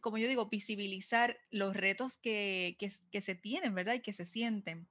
como 0.00 0.18
yo 0.18 0.28
digo, 0.28 0.50
visibilizar 0.50 1.38
los 1.50 1.74
retos 1.74 2.18
que, 2.18 2.76
que, 2.78 3.22
se 3.22 3.34
tienen, 3.34 3.74
¿verdad? 3.74 3.94
Y 3.94 4.00
que 4.00 4.12
se 4.12 4.26
sienten, 4.26 4.86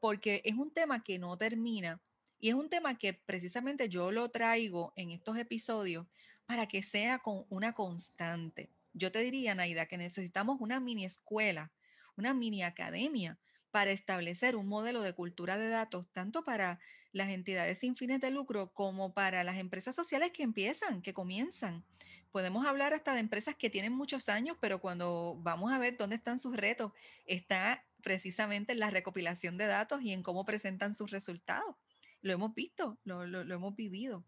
porque 0.00 0.42
es 0.44 0.54
un 0.54 0.72
tema 0.72 1.04
que 1.04 1.18
no 1.18 1.38
termina 1.38 2.00
y 2.40 2.48
es 2.48 2.54
un 2.54 2.68
tema 2.68 2.98
que 2.98 3.14
precisamente 3.14 3.88
yo 3.88 4.10
lo 4.10 4.30
traigo 4.30 4.92
en 4.96 5.10
estos 5.10 5.38
episodios 5.38 6.06
para 6.46 6.66
que 6.66 6.82
sea 6.82 7.18
con 7.18 7.44
una 7.50 7.72
constante. 7.72 8.70
Yo 8.94 9.12
te 9.12 9.20
diría, 9.20 9.54
Naida, 9.54 9.86
que 9.86 9.98
necesitamos 9.98 10.60
una 10.60 10.80
mini 10.80 11.04
escuela, 11.04 11.72
una 12.16 12.34
mini 12.34 12.62
academia 12.62 13.38
para 13.70 13.90
establecer 13.90 14.56
un 14.56 14.66
modelo 14.66 15.02
de 15.02 15.12
cultura 15.12 15.58
de 15.58 15.68
datos, 15.68 16.06
tanto 16.12 16.42
para 16.42 16.80
las 17.12 17.30
entidades 17.30 17.78
sin 17.78 17.96
fines 17.96 18.20
de 18.20 18.30
lucro 18.30 18.72
como 18.72 19.14
para 19.14 19.44
las 19.44 19.58
empresas 19.58 19.94
sociales 19.94 20.30
que 20.32 20.42
empiezan, 20.42 21.02
que 21.02 21.14
comienzan. 21.14 21.84
Podemos 22.30 22.66
hablar 22.66 22.92
hasta 22.92 23.14
de 23.14 23.20
empresas 23.20 23.54
que 23.56 23.70
tienen 23.70 23.92
muchos 23.92 24.28
años, 24.28 24.56
pero 24.60 24.80
cuando 24.80 25.38
vamos 25.40 25.72
a 25.72 25.78
ver 25.78 25.96
dónde 25.96 26.16
están 26.16 26.38
sus 26.38 26.56
retos, 26.56 26.92
está 27.26 27.84
precisamente 28.02 28.72
en 28.72 28.78
la 28.78 28.90
recopilación 28.90 29.56
de 29.56 29.66
datos 29.66 30.02
y 30.02 30.12
en 30.12 30.22
cómo 30.22 30.44
presentan 30.44 30.94
sus 30.94 31.10
resultados 31.10 31.74
lo 32.20 32.32
hemos 32.32 32.54
visto, 32.54 32.98
lo, 33.04 33.22
hemos 33.22 33.76
vivido. 33.76 34.24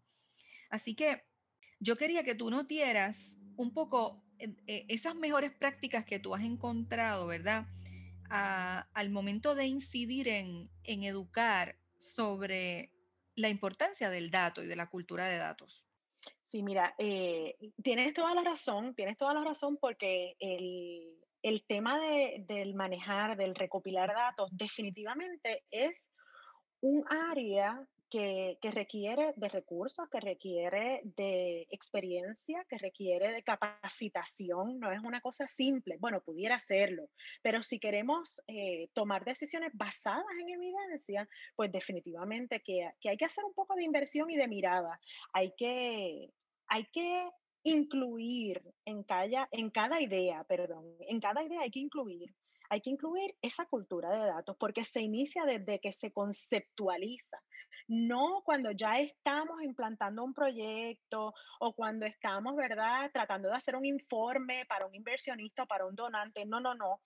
Así 0.69 0.95
que 0.95 1.23
yo 1.79 1.97
quería 1.97 2.23
que 2.23 2.35
tú 2.35 2.49
nos 2.49 2.67
dieras 2.67 3.37
un 3.55 3.73
poco 3.73 4.23
eh, 4.39 4.85
esas 4.87 5.15
mejores 5.15 5.51
prácticas 5.51 6.05
que 6.05 6.19
tú 6.19 6.35
has 6.35 6.43
encontrado, 6.43 7.27
¿verdad? 7.27 7.67
al 8.33 9.09
momento 9.09 9.55
de 9.55 9.65
incidir 9.65 10.29
en, 10.29 10.69
educar 10.85 11.77
sobre 12.01 12.91
la 13.35 13.49
importancia 13.49 14.09
del 14.09 14.31
dato 14.31 14.63
y 14.63 14.67
de 14.67 14.75
la 14.75 14.89
cultura 14.89 15.27
de 15.27 15.37
datos. 15.37 15.87
Sí, 16.47 16.63
mira, 16.63 16.95
eh, 16.97 17.55
tienes 17.81 18.13
toda 18.13 18.33
la 18.33 18.43
razón, 18.43 18.93
tienes 18.95 19.17
toda 19.17 19.33
la 19.33 19.43
razón 19.43 19.77
porque 19.77 20.35
el, 20.39 21.63
tema 21.67 21.99
del 22.39 22.73
manejar, 22.73 23.37
del 23.37 23.55
recopilar 23.55 24.09
datos, 24.13 24.49
definitivamente 24.51 25.63
es 25.71 26.09
un 26.81 27.05
área 27.07 27.87
que, 28.11 28.57
requiere 28.73 29.33
de 29.37 29.47
recursos, 29.47 30.09
que 30.09 30.19
requiere 30.19 31.01
de 31.03 31.65
experiencia, 31.71 32.63
que 32.69 32.77
requiere 32.77 33.31
de 33.31 33.41
capacitación, 33.41 34.79
no 34.79 34.91
es 34.91 34.99
una 35.01 35.21
cosa 35.21 35.47
simple. 35.47 35.95
Bueno, 35.97 36.21
pudiera 36.21 36.59
serlo, 36.59 37.09
pero 37.41 37.63
si 37.63 37.79
queremos 37.79 38.41
eh, 38.47 38.89
tomar 38.93 39.23
decisiones 39.23 39.71
basadas 39.73 40.25
en 40.41 40.49
evidencia, 40.49 41.27
pues 41.55 41.71
definitivamente 41.71 42.61
que, 42.61 42.91
hay 43.09 43.17
que 43.17 43.25
hacer 43.25 43.45
un 43.45 43.53
poco 43.53 43.75
de 43.75 43.83
inversión 43.83 44.29
y 44.29 44.35
de 44.35 44.47
mirada. 44.47 44.99
Hay 45.33 45.53
que, 45.57 46.33
hay 46.67 46.85
que 46.91 47.29
incluir 47.63 48.61
en 48.85 49.03
cada, 49.03 49.47
en 49.51 49.69
cada 49.69 50.01
idea, 50.01 50.43
perdón, 50.43 50.97
en 51.07 51.21
cada 51.21 51.43
idea 51.43 51.61
hay 51.61 51.71
que 51.71 51.79
incluir 51.79 52.35
hay 52.71 52.79
que 52.79 52.89
incluir 52.89 53.35
esa 53.41 53.65
cultura 53.65 54.09
de 54.09 54.25
datos 54.27 54.55
porque 54.57 54.85
se 54.85 55.01
inicia 55.01 55.43
desde 55.43 55.81
que 55.81 55.91
se 55.91 56.13
conceptualiza, 56.13 57.37
no 57.91 58.41
cuando 58.45 58.71
ya 58.71 58.99
estamos 58.99 59.61
implantando 59.61 60.23
un 60.23 60.33
proyecto 60.33 61.33
o 61.59 61.73
cuando 61.73 62.05
estamos, 62.05 62.55
¿verdad?, 62.55 63.11
tratando 63.11 63.49
de 63.49 63.55
hacer 63.55 63.75
un 63.75 63.83
informe 63.83 64.65
para 64.65 64.85
un 64.85 64.95
inversionista 64.95 65.63
o 65.63 65.67
para 65.67 65.85
un 65.85 65.93
donante. 65.93 66.45
No, 66.45 66.61
no, 66.61 66.73
no. 66.73 67.01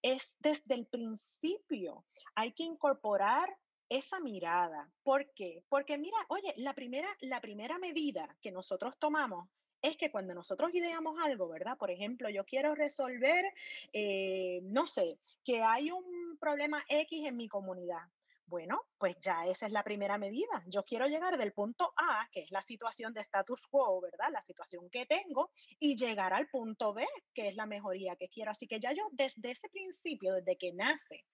Es 0.00 0.36
desde 0.38 0.76
el 0.76 0.86
principio. 0.86 2.04
Hay 2.36 2.52
que 2.52 2.62
incorporar 2.62 3.52
esa 3.88 4.20
mirada. 4.20 4.88
¿Por 5.02 5.28
qué? 5.34 5.64
Porque 5.68 5.98
mira, 5.98 6.18
oye, 6.28 6.54
la 6.56 6.72
primera, 6.72 7.08
la 7.20 7.40
primera 7.40 7.78
medida 7.78 8.36
que 8.40 8.52
nosotros 8.52 8.96
tomamos 8.96 9.48
es 9.82 9.96
que 9.96 10.12
cuando 10.12 10.34
nosotros 10.34 10.72
ideamos 10.72 11.16
algo, 11.20 11.48
¿verdad? 11.48 11.76
Por 11.76 11.90
ejemplo, 11.90 12.30
yo 12.30 12.44
quiero 12.44 12.76
resolver, 12.76 13.44
eh, 13.92 14.60
no 14.62 14.86
sé, 14.86 15.18
que 15.44 15.62
hay 15.62 15.90
un 15.90 16.36
problema 16.38 16.84
X 16.88 17.26
en 17.26 17.36
mi 17.36 17.48
comunidad. 17.48 18.02
Bueno, 18.48 18.80
pues 18.96 19.14
ya 19.20 19.46
esa 19.46 19.66
es 19.66 19.72
la 19.72 19.82
primera 19.82 20.16
medida. 20.16 20.62
Yo 20.66 20.82
quiero 20.82 21.06
llegar 21.06 21.36
del 21.36 21.52
punto 21.52 21.92
A, 21.96 22.26
que 22.32 22.40
es 22.40 22.50
la 22.50 22.62
situación 22.62 23.12
de 23.12 23.20
status 23.20 23.66
quo, 23.66 24.00
¿verdad? 24.00 24.30
La 24.32 24.40
situación 24.40 24.88
que 24.88 25.04
tengo, 25.04 25.50
y 25.78 25.96
llegar 25.96 26.32
al 26.32 26.48
punto 26.48 26.94
B, 26.94 27.06
que 27.34 27.48
es 27.48 27.56
la 27.56 27.66
mejoría 27.66 28.16
que 28.16 28.30
quiero. 28.30 28.50
Así 28.50 28.66
que 28.66 28.80
ya 28.80 28.92
yo 28.92 29.06
desde 29.12 29.50
ese 29.50 29.68
principio, 29.68 30.32
desde 30.34 30.56
que 30.56 30.72
nace, 30.72 31.26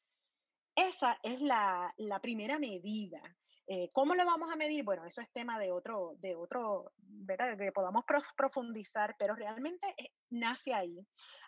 esa 0.75 1.17
es 1.23 1.41
la, 1.41 1.95
la 1.99 2.21
primera 2.21 2.59
medida. 2.59 3.23
Eh, 3.69 3.89
¿Cómo 3.93 4.17
lo 4.17 4.25
vamos 4.27 4.53
a 4.53 4.57
medir? 4.57 4.83
Bueno, 4.83 5.07
eso 5.07 5.21
es 5.21 5.31
tema 5.33 5.57
de 5.61 5.71
otro, 5.71 6.17
de 6.19 6.35
otro, 6.35 6.93
¿verdad? 6.97 7.57
Que 7.57 7.71
podamos 7.71 8.05
profundizar, 8.37 9.15
pero 9.21 9.37
realmente 9.37 9.87
eh, 9.97 10.11
nace 10.31 10.75
ahí. 10.75 10.99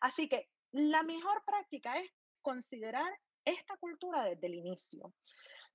Así 0.00 0.29
que 0.29 0.48
la 0.70 1.02
mejor 1.02 1.42
práctica 1.44 1.98
es 1.98 2.09
considerar 2.40 3.12
esta 3.44 3.76
cultura 3.79 4.24
desde 4.24 4.46
el 4.46 4.55
inicio. 4.55 5.12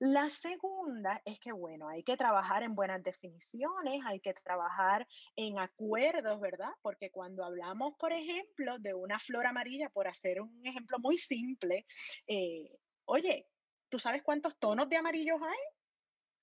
La 0.04 0.28
segunda 0.28 1.22
es 1.24 1.38
que, 1.38 1.52
bueno, 1.52 1.86
hay 1.88 2.02
que 2.02 2.16
trabajar 2.16 2.64
en 2.64 2.74
buenas 2.74 3.04
definiciones, 3.04 4.02
hay 4.04 4.18
que 4.18 4.34
trabajar 4.34 5.06
en 5.36 5.60
acuerdos, 5.60 6.40
¿verdad? 6.40 6.72
Porque 6.82 7.12
cuando 7.12 7.44
hablamos, 7.44 7.94
por 8.00 8.12
ejemplo, 8.12 8.80
de 8.80 8.94
una 8.94 9.20
flor 9.20 9.46
amarilla, 9.46 9.90
por 9.90 10.08
hacer 10.08 10.40
un 10.40 10.60
ejemplo 10.66 10.98
muy 10.98 11.18
simple, 11.18 11.86
eh, 12.26 12.76
oye, 13.04 13.46
¿tú 13.88 14.00
sabes 14.00 14.24
cuántos 14.24 14.58
tonos 14.58 14.88
de 14.88 14.96
amarillos 14.96 15.40
hay? 15.40 15.60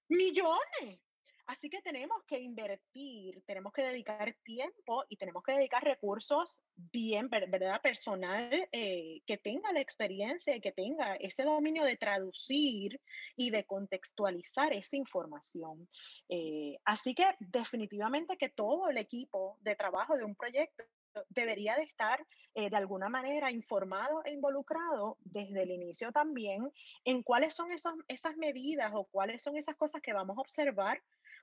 Millones. 0.07 1.01
Así 1.49 1.67
que 1.67 1.81
tenemos 1.81 2.23
que 2.27 2.37
invertir, 2.37 3.41
tenemos 3.47 3.73
que 3.73 3.81
dedicar 3.81 4.35
tiempo 4.43 5.03
y 5.09 5.17
tenemos 5.17 5.41
que 5.41 5.53
dedicar 5.53 5.83
recursos 5.83 6.61
bien, 6.75 7.27
¿verdad? 7.27 7.81
Personal 7.81 8.69
eh, 8.71 9.21
que 9.25 9.39
tenga 9.39 9.73
la 9.73 9.81
experiencia 9.81 10.55
y 10.55 10.61
que 10.61 10.71
tenga 10.71 11.15
ese 11.15 11.43
dominio 11.43 11.85
de 11.85 11.97
traducir 11.97 13.01
y 13.35 13.49
de 13.49 13.65
contextualizar 13.65 14.73
esa 14.73 14.95
información. 14.95 15.89
Eh, 16.29 16.77
así 16.85 17.15
que 17.15 17.25
definitivamente 17.39 18.37
que 18.37 18.49
todo 18.49 18.87
el 18.87 18.99
equipo 18.99 19.57
de 19.61 19.75
trabajo 19.75 20.15
de 20.17 20.25
un 20.25 20.35
proyecto 20.35 20.83
debería 21.29 21.75
de 21.75 21.81
estar 21.81 22.23
eh, 22.55 22.69
de 22.69 22.77
alguna 22.77 23.09
manera 23.09 23.51
informado 23.51 24.23
e 24.25 24.33
involucrado 24.33 25.17
desde 25.21 25.63
el 25.63 25.71
inicio 25.71 26.11
también 26.11 26.71
en 27.05 27.23
cuáles 27.23 27.55
son 27.55 27.71
esos, 27.71 27.93
esas 28.07 28.37
medidas 28.37 28.91
o 28.93 29.05
cuáles 29.05 29.41
son 29.41 29.57
esas 29.57 29.75
cosas 29.75 30.01
que 30.01 30.13
vamos 30.13 30.37
a 30.37 30.41
observar 30.41 31.01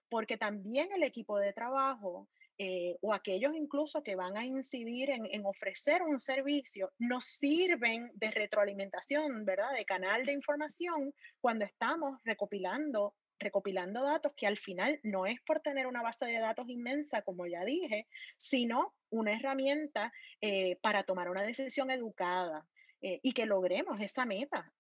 porque 0.09 0.37
también 0.37 0.89
el 0.93 1.03
equipo 1.03 1.39
de 1.39 1.53
trabajo 1.53 2.29
eh, 2.59 2.97
o 3.03 3.13
aquellos 3.13 3.55
incluso 3.55 4.03
que 4.03 4.17
van 4.17 4.39
a 4.39 4.47
incidir 4.47 5.11
en, 5.11 5.45
ofrecer 5.45 6.03
un 6.03 6.19
servicio 6.19 6.91
nos 6.99 7.27
sirven 7.27 8.11
de 8.15 8.31
retroalimentación, 8.31 9.45
¿verdad? 9.45 9.75
De 9.77 9.85
canal 9.85 10.25
de 10.25 10.33
información 10.33 11.13
cuando 11.41 11.67
estamos 11.67 12.19
recopilando 12.25 13.15
recopilando 13.39 14.03
datos 14.03 14.33
que 14.35 14.47
al 14.47 14.57
final 14.57 14.99
no 15.03 15.27
es 15.27 15.39
por 15.43 15.61
tener 15.61 15.87
una 15.87 16.01
base 16.01 16.25
de 16.25 16.39
datos 16.39 16.71
inmensa, 16.71 17.21
como 17.21 17.47
ya 17.47 17.67
dije, 17.67 18.07
sino 18.39 18.95
una 19.11 19.35
herramienta 19.35 20.11
eh, 20.41 20.77
para 20.81 21.05
tomar 21.05 21.29
una 21.29 21.43
decisión 21.43 21.91
educada 21.91 22.67
eh, 23.03 23.21
y 23.23 23.33
que 23.33 23.45
logremos 23.45 24.01
esa 24.01 24.25
meta. 24.25 24.73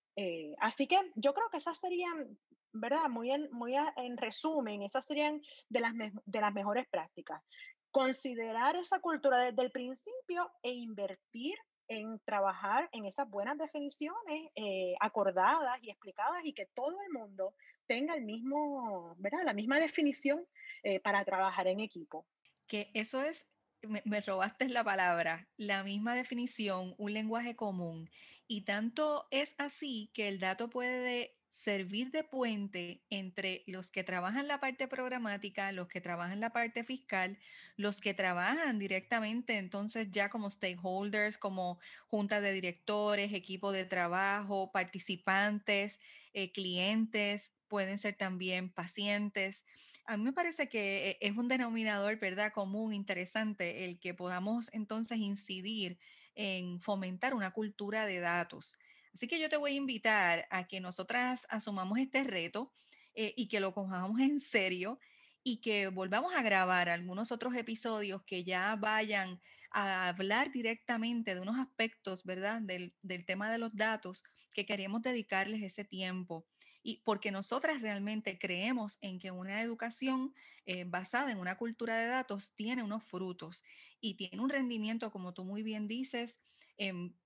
así 0.60 0.86
que 0.86 0.98
yo 1.16 1.34
creo 1.34 1.50
que 1.50 1.58
esas 1.58 1.78
serían 1.78 2.38
¿verdad? 2.80 3.08
Muy 3.08 3.30
en, 3.30 3.48
muy 3.52 3.74
en 3.96 4.16
resumen, 4.16 4.82
esas 4.82 5.06
serían 5.06 5.40
de 5.68 5.80
las, 5.80 5.92
de 5.94 6.40
las 6.40 6.52
mejores 6.52 6.86
prácticas. 6.88 7.42
Considerar 7.90 8.76
esa 8.76 9.00
cultura 9.00 9.38
desde 9.38 9.62
el 9.62 9.70
principio 9.70 10.50
e 10.62 10.72
invertir 10.72 11.56
en 11.88 12.18
trabajar 12.24 12.88
en 12.92 13.06
esas 13.06 13.28
buenas 13.28 13.58
definiciones 13.58 14.50
eh, 14.56 14.94
acordadas 15.00 15.78
y 15.82 15.90
explicadas 15.90 16.44
y 16.44 16.52
que 16.52 16.66
todo 16.74 16.96
el 17.06 17.12
mundo 17.12 17.54
tenga 17.86 18.14
el 18.14 18.24
mismo, 18.24 19.14
¿verdad? 19.18 19.44
La 19.44 19.52
misma 19.52 19.78
definición 19.78 20.44
eh, 20.82 21.00
para 21.00 21.24
trabajar 21.24 21.68
en 21.68 21.80
equipo. 21.80 22.26
Que 22.66 22.90
eso 22.94 23.22
es, 23.22 23.46
me, 23.82 24.02
me, 24.04 24.20
robaste 24.20 24.68
la 24.68 24.82
palabra, 24.82 25.48
la 25.56 25.84
misma 25.84 26.14
definición, 26.14 26.94
un 26.98 27.12
lenguaje 27.12 27.54
común. 27.54 28.10
Y 28.48 28.64
tanto 28.64 29.26
es 29.30 29.54
así 29.58 30.10
que 30.14 30.28
el 30.28 30.40
dato 30.40 30.68
puede 30.68 31.36
servir 31.56 32.10
de 32.10 32.22
puente 32.22 33.02
entre 33.08 33.64
los 33.66 33.90
que 33.90 34.04
trabajan 34.04 34.46
la 34.46 34.60
parte 34.60 34.88
programática, 34.88 35.72
los 35.72 35.88
que 35.88 36.02
trabajan 36.02 36.38
la 36.38 36.50
parte 36.50 36.84
fiscal, 36.84 37.38
los 37.76 38.00
que 38.00 38.12
trabajan 38.12 38.78
directamente 38.78 39.56
entonces 39.56 40.10
ya 40.10 40.28
como 40.28 40.50
stakeholders, 40.50 41.38
como 41.38 41.80
juntas 42.08 42.42
de 42.42 42.52
directores, 42.52 43.32
equipo 43.32 43.72
de 43.72 43.86
trabajo, 43.86 44.70
participantes, 44.70 45.98
eh, 46.34 46.52
clientes, 46.52 47.52
pueden 47.68 47.96
ser 47.96 48.14
también 48.16 48.68
pacientes. 48.68 49.64
A 50.04 50.18
mí 50.18 50.24
me 50.24 50.32
parece 50.34 50.68
que 50.68 51.10
eh, 51.10 51.18
es 51.22 51.36
un 51.36 51.48
denominador, 51.48 52.18
¿verdad? 52.18 52.52
Común, 52.52 52.92
interesante, 52.92 53.86
el 53.86 53.98
que 53.98 54.12
podamos 54.12 54.68
entonces 54.74 55.18
incidir 55.18 55.98
en 56.34 56.80
fomentar 56.80 57.32
una 57.32 57.50
cultura 57.50 58.04
de 58.04 58.20
datos 58.20 58.78
Así 59.16 59.28
que 59.28 59.40
yo 59.40 59.48
te 59.48 59.56
voy 59.56 59.72
a 59.72 59.76
invitar 59.76 60.46
a 60.50 60.68
que 60.68 60.78
nosotras 60.78 61.46
asumamos 61.48 61.98
este 61.98 62.22
reto 62.22 62.74
eh, 63.14 63.32
y 63.34 63.48
que 63.48 63.60
lo 63.60 63.72
cojamos 63.72 64.20
en 64.20 64.38
serio 64.40 64.98
y 65.42 65.62
que 65.62 65.88
volvamos 65.88 66.34
a 66.34 66.42
grabar 66.42 66.90
algunos 66.90 67.32
otros 67.32 67.56
episodios 67.56 68.22
que 68.24 68.44
ya 68.44 68.76
vayan 68.76 69.40
a 69.70 70.08
hablar 70.08 70.52
directamente 70.52 71.34
de 71.34 71.40
unos 71.40 71.56
aspectos, 71.58 72.24
¿verdad? 72.24 72.60
Del, 72.60 72.92
tema 73.24 73.50
de 73.50 73.56
los 73.56 73.74
datos 73.74 74.22
que 74.52 74.66
queremos 74.66 75.00
dedicarles 75.00 75.62
ese 75.62 75.86
tiempo. 75.86 76.46
Y 76.82 77.00
porque 77.02 77.30
nosotras 77.30 77.80
realmente 77.80 78.38
creemos 78.38 78.98
en 79.00 79.18
que 79.18 79.30
una 79.30 79.62
educación 79.62 80.34
eh, 80.66 80.84
basada 80.84 81.32
en 81.32 81.38
una 81.38 81.56
cultura 81.56 81.96
de 81.96 82.08
datos 82.08 82.54
tiene 82.54 82.82
unos 82.82 83.02
frutos 83.02 83.64
y 83.98 84.16
tiene 84.16 84.42
un 84.42 84.50
rendimiento, 84.50 85.10
como 85.10 85.32
tú 85.32 85.42
muy 85.42 85.62
bien 85.62 85.88
dices, 85.88 86.38
en 86.76 87.16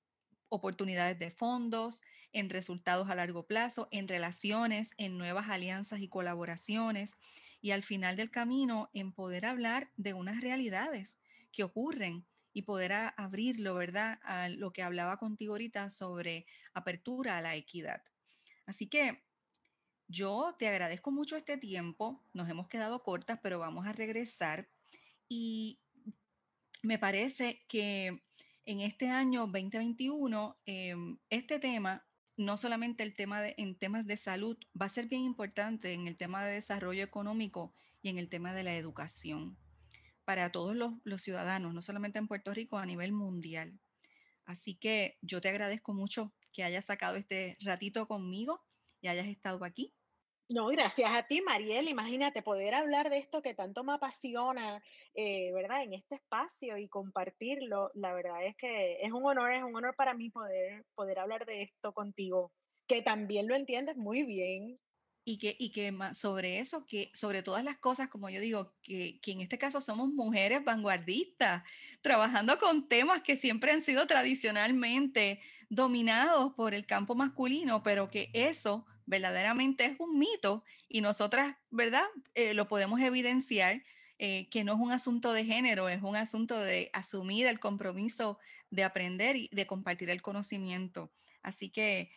oportunidades 0.50 1.18
de 1.18 1.30
fondos, 1.30 2.02
en 2.32 2.50
resultados 2.50 3.08
a 3.08 3.14
largo 3.14 3.46
plazo, 3.46 3.88
en 3.90 4.06
relaciones, 4.06 4.92
en 4.98 5.16
nuevas 5.16 5.48
alianzas 5.48 6.00
y 6.00 6.08
colaboraciones 6.08 7.14
y 7.60 7.70
al 7.72 7.82
final 7.82 8.16
del 8.16 8.30
camino 8.30 8.90
en 8.92 9.12
poder 9.12 9.46
hablar 9.46 9.90
de 9.96 10.14
unas 10.14 10.40
realidades 10.40 11.18
que 11.52 11.64
ocurren 11.64 12.26
y 12.52 12.62
poder 12.62 12.92
abrirlo, 12.92 13.74
¿verdad? 13.74 14.18
A 14.22 14.48
lo 14.48 14.72
que 14.72 14.82
hablaba 14.82 15.18
contigo 15.18 15.54
ahorita 15.54 15.88
sobre 15.90 16.46
apertura 16.74 17.38
a 17.38 17.42
la 17.42 17.54
equidad. 17.56 18.02
Así 18.66 18.86
que 18.88 19.22
yo 20.08 20.56
te 20.58 20.68
agradezco 20.68 21.12
mucho 21.12 21.36
este 21.36 21.56
tiempo, 21.56 22.24
nos 22.32 22.48
hemos 22.48 22.68
quedado 22.68 23.02
cortas, 23.02 23.38
pero 23.42 23.60
vamos 23.60 23.86
a 23.86 23.92
regresar 23.92 24.68
y 25.28 25.80
me 26.82 26.98
parece 26.98 27.64
que 27.68 28.22
en 28.64 28.81
este 28.81 29.09
año 29.09 29.46
2021, 29.46 30.59
em, 30.66 31.18
este 31.31 31.59
tema, 31.59 32.07
no 32.37 32.57
solamente 32.57 33.03
el 33.03 33.14
tema 33.14 33.40
de, 33.40 33.55
en 33.59 33.77
temas 33.77 34.07
de 34.07 34.16
salud, 34.16 34.57
va 34.81 34.87
a 34.87 34.90
ser 34.90 35.07
bien 35.07 35.23
importante 35.23 35.92
en 35.92 36.07
el 36.07 36.16
tema 36.16 36.44
de 36.44 36.55
desarrollo 36.55 37.03
económico 37.03 37.75
y 38.03 38.09
en 38.09 38.18
el 38.18 38.29
tema 38.29 38.55
de 38.55 38.64
la 38.64 38.77
educación 38.77 39.59
para 40.25 40.51
todos 40.51 40.77
los, 40.77 40.92
los 41.05 41.23
ciudadanos, 41.23 41.75
no 41.75 41.83
solamente 41.83 42.18
en 42.18 42.29
Puerto 42.29 42.55
Rico, 42.55 42.79
a 42.79 42.87
nivel 42.87 43.12
mundial. 43.12 43.81
Así 44.44 44.75
que 44.75 45.18
yo 45.23 45.40
te 45.40 45.49
agradezco 45.49 45.92
mucho 45.92 46.33
que 46.53 46.62
hayas 46.62 46.85
sacado 46.85 47.16
este 47.16 47.57
ratito 47.61 48.07
conmigo 48.07 48.64
y 49.01 49.09
hayas 49.09 49.27
estado 49.27 49.64
aquí. 49.64 49.94
No, 50.52 50.66
gracias 50.66 51.08
a 51.12 51.22
ti, 51.22 51.40
Mariel. 51.42 51.88
Imagínate 51.88 52.42
poder 52.42 52.75
hablar 52.75 53.08
de 53.08 53.18
esto 53.18 53.40
que 53.40 53.54
tanto 53.54 53.85
me 53.85 53.92
apasiona, 53.92 54.83
eh, 55.14 55.52
¿verdad? 55.52 55.85
En 55.85 55.94
este 55.94 56.16
espacio 56.16 56.77
y 56.77 56.88
compartirlo. 56.88 57.92
La 57.94 58.12
verdad 58.12 58.44
es 58.44 58.56
que 58.56 58.98
es 59.00 59.12
un 59.12 59.25
honor, 59.25 59.52
es 59.52 59.62
un 59.62 59.77
honor 59.77 59.94
para 59.94 60.12
mí 60.12 60.29
poder, 60.29 60.85
poder 60.96 61.20
hablar 61.20 61.46
de 61.46 61.62
esto 61.62 61.92
contigo, 61.92 62.52
que 62.88 63.00
también 63.00 63.46
lo 63.46 63.54
entiendes 63.54 63.96
muy 63.96 64.25
bien. 64.25 64.81
Y 65.25 65.38
que, 65.38 65.54
y 65.56 65.70
que 65.70 65.96
sobre 66.14 66.58
eso, 66.58 66.85
que 66.85 67.12
sobre 67.14 67.44
todas 67.44 67.62
las 67.62 67.79
cosas, 67.79 68.08
como 68.08 68.29
yo 68.29 68.40
digo, 68.40 68.75
que, 68.83 69.20
que 69.22 69.31
en 69.31 69.42
este 69.42 69.58
caso 69.58 69.81
somos 69.81 70.08
mujeres 70.08 70.64
vanguardistas, 70.64 71.62
trabajando 72.02 72.58
con 72.58 72.88
temas 72.88 73.20
que 73.20 73.37
siempre 73.37 73.70
han 73.70 73.83
sido 73.83 74.04
tradicionalmente 74.08 75.40
dominados 75.68 76.54
por 76.54 76.75
el 76.75 76.87
campo 76.87 77.14
masculino, 77.14 77.85
pero 77.85 78.10
que 78.10 78.31
eso 78.33 78.85
verdaderamente 79.11 79.85
es 79.85 79.98
un 79.98 80.19
mito 80.19 80.65
y 80.88 81.00
nosotras, 81.00 81.56
¿verdad? 81.71 82.04
Eh, 82.35 82.54
lo 82.54 82.69
podemos 82.69 83.00
evidenciar 83.00 83.83
eh, 84.19 84.48
que 84.50 84.63
no 84.63 84.75
es 84.75 84.81
un 84.81 84.92
asunto 84.92 85.33
de 85.33 85.44
género, 85.44 85.88
es 85.88 86.02
un 86.02 86.15
asunto 86.15 86.58
de 86.61 86.90
asumir 86.92 87.48
el 87.48 87.58
compromiso 87.58 88.38
de 88.71 88.85
aprender 88.85 89.37
y 89.37 89.48
de 89.52 89.67
compartir 89.67 90.11
el 90.11 90.23
conocimiento. 90.23 91.13
Así 91.42 91.71
que, 91.71 92.13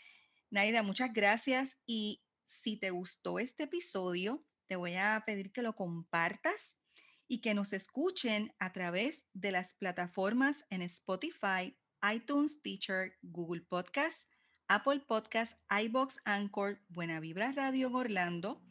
Naida, 0.51 0.83
muchas 0.83 1.11
gracias 1.13 1.77
y 1.87 2.21
si 2.45 2.77
te 2.77 2.91
gustó 2.91 3.39
este 3.39 3.63
episodio, 3.63 4.45
te 4.67 4.75
voy 4.75 4.93
a 4.93 5.23
pedir 5.25 5.51
que 5.51 5.63
lo 5.63 5.75
compartas 5.75 6.77
y 7.27 7.41
que 7.41 7.55
nos 7.55 7.73
escuchen 7.73 8.53
a 8.59 8.71
través 8.71 9.25
de 9.33 9.51
las 9.51 9.73
plataformas 9.73 10.63
en 10.69 10.83
Spotify, 10.83 11.75
iTunes, 12.13 12.61
Teacher, 12.61 13.17
Google 13.23 13.61
Podcast, 13.61 14.27
Apple 14.67 15.01
Podcast, 15.01 15.57
iBox, 15.69 16.17
Anchor, 16.25 16.79
Buena 16.89 17.19
Vibra 17.19 17.51
Radio 17.51 17.87
en 17.87 17.95
Orlando. 17.95 18.61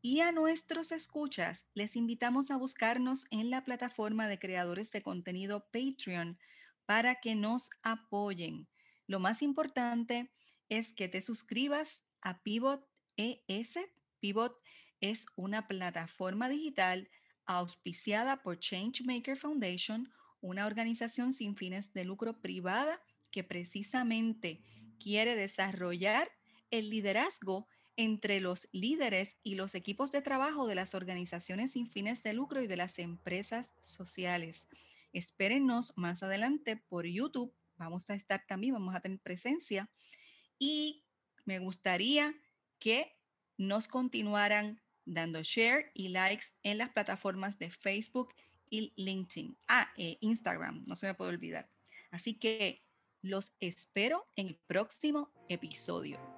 Y 0.00 0.20
a 0.20 0.32
nuestros 0.32 0.92
escuchas 0.92 1.66
les 1.74 1.96
invitamos 1.96 2.50
a 2.50 2.56
buscarnos 2.56 3.26
en 3.30 3.50
la 3.50 3.64
plataforma 3.64 4.28
de 4.28 4.38
creadores 4.38 4.90
de 4.90 5.02
contenido 5.02 5.66
Patreon 5.72 6.38
para 6.86 7.16
que 7.16 7.34
nos 7.34 7.70
apoyen. 7.82 8.68
Lo 9.06 9.18
más 9.18 9.42
importante 9.42 10.32
es 10.68 10.92
que 10.92 11.08
te 11.08 11.20
suscribas 11.20 12.04
a 12.20 12.42
Pivot 12.42 12.86
ES. 13.16 13.78
Pivot 14.20 14.56
es 15.00 15.26
una 15.36 15.66
plataforma 15.66 16.48
digital 16.48 17.10
auspiciada 17.46 18.42
por 18.42 18.58
Changemaker 18.58 19.36
Foundation, 19.36 20.12
una 20.40 20.66
organización 20.66 21.32
sin 21.32 21.56
fines 21.56 21.92
de 21.92 22.04
lucro 22.04 22.40
privada 22.40 23.00
que 23.30 23.42
precisamente 23.42 24.62
quiere 24.98 25.36
desarrollar 25.36 26.30
el 26.70 26.90
liderazgo 26.90 27.66
entre 27.96 28.40
los 28.40 28.68
líderes 28.72 29.36
y 29.42 29.54
los 29.54 29.74
equipos 29.74 30.10
de 30.10 30.22
trabajo 30.22 30.66
de 30.66 30.74
las 30.74 30.94
organizaciones 30.94 31.72
sin 31.72 31.88
fines 31.88 32.22
de 32.22 32.32
lucro 32.32 32.60
y 32.62 32.66
de 32.66 32.76
las 32.76 32.98
empresas 32.98 33.70
sociales. 33.80 34.66
Espérenos 35.12 35.92
más 35.96 36.22
adelante 36.22 36.76
por 36.76 37.06
YouTube. 37.06 37.54
Vamos 37.76 38.10
a 38.10 38.14
estar 38.14 38.44
también, 38.46 38.74
vamos 38.74 38.94
a 38.94 39.00
tener 39.00 39.20
presencia. 39.20 39.90
Y 40.58 41.04
me 41.44 41.60
gustaría 41.60 42.34
que 42.78 43.16
nos 43.56 43.86
continuaran 43.86 44.80
dando 45.04 45.42
share 45.42 45.90
y 45.94 46.08
likes 46.08 46.46
en 46.62 46.78
las 46.78 46.90
plataformas 46.90 47.58
de 47.58 47.70
Facebook 47.70 48.34
y 48.70 48.92
LinkedIn. 48.96 49.56
Ah, 49.68 49.92
eh, 49.96 50.18
Instagram, 50.20 50.82
no 50.86 50.96
se 50.96 51.06
me 51.06 51.14
puede 51.14 51.30
olvidar. 51.30 51.70
Así 52.10 52.34
que 52.34 52.83
los 53.24 53.54
espero 53.58 54.26
en 54.36 54.48
el 54.48 54.56
próximo 54.66 55.32
episodio. 55.48 56.33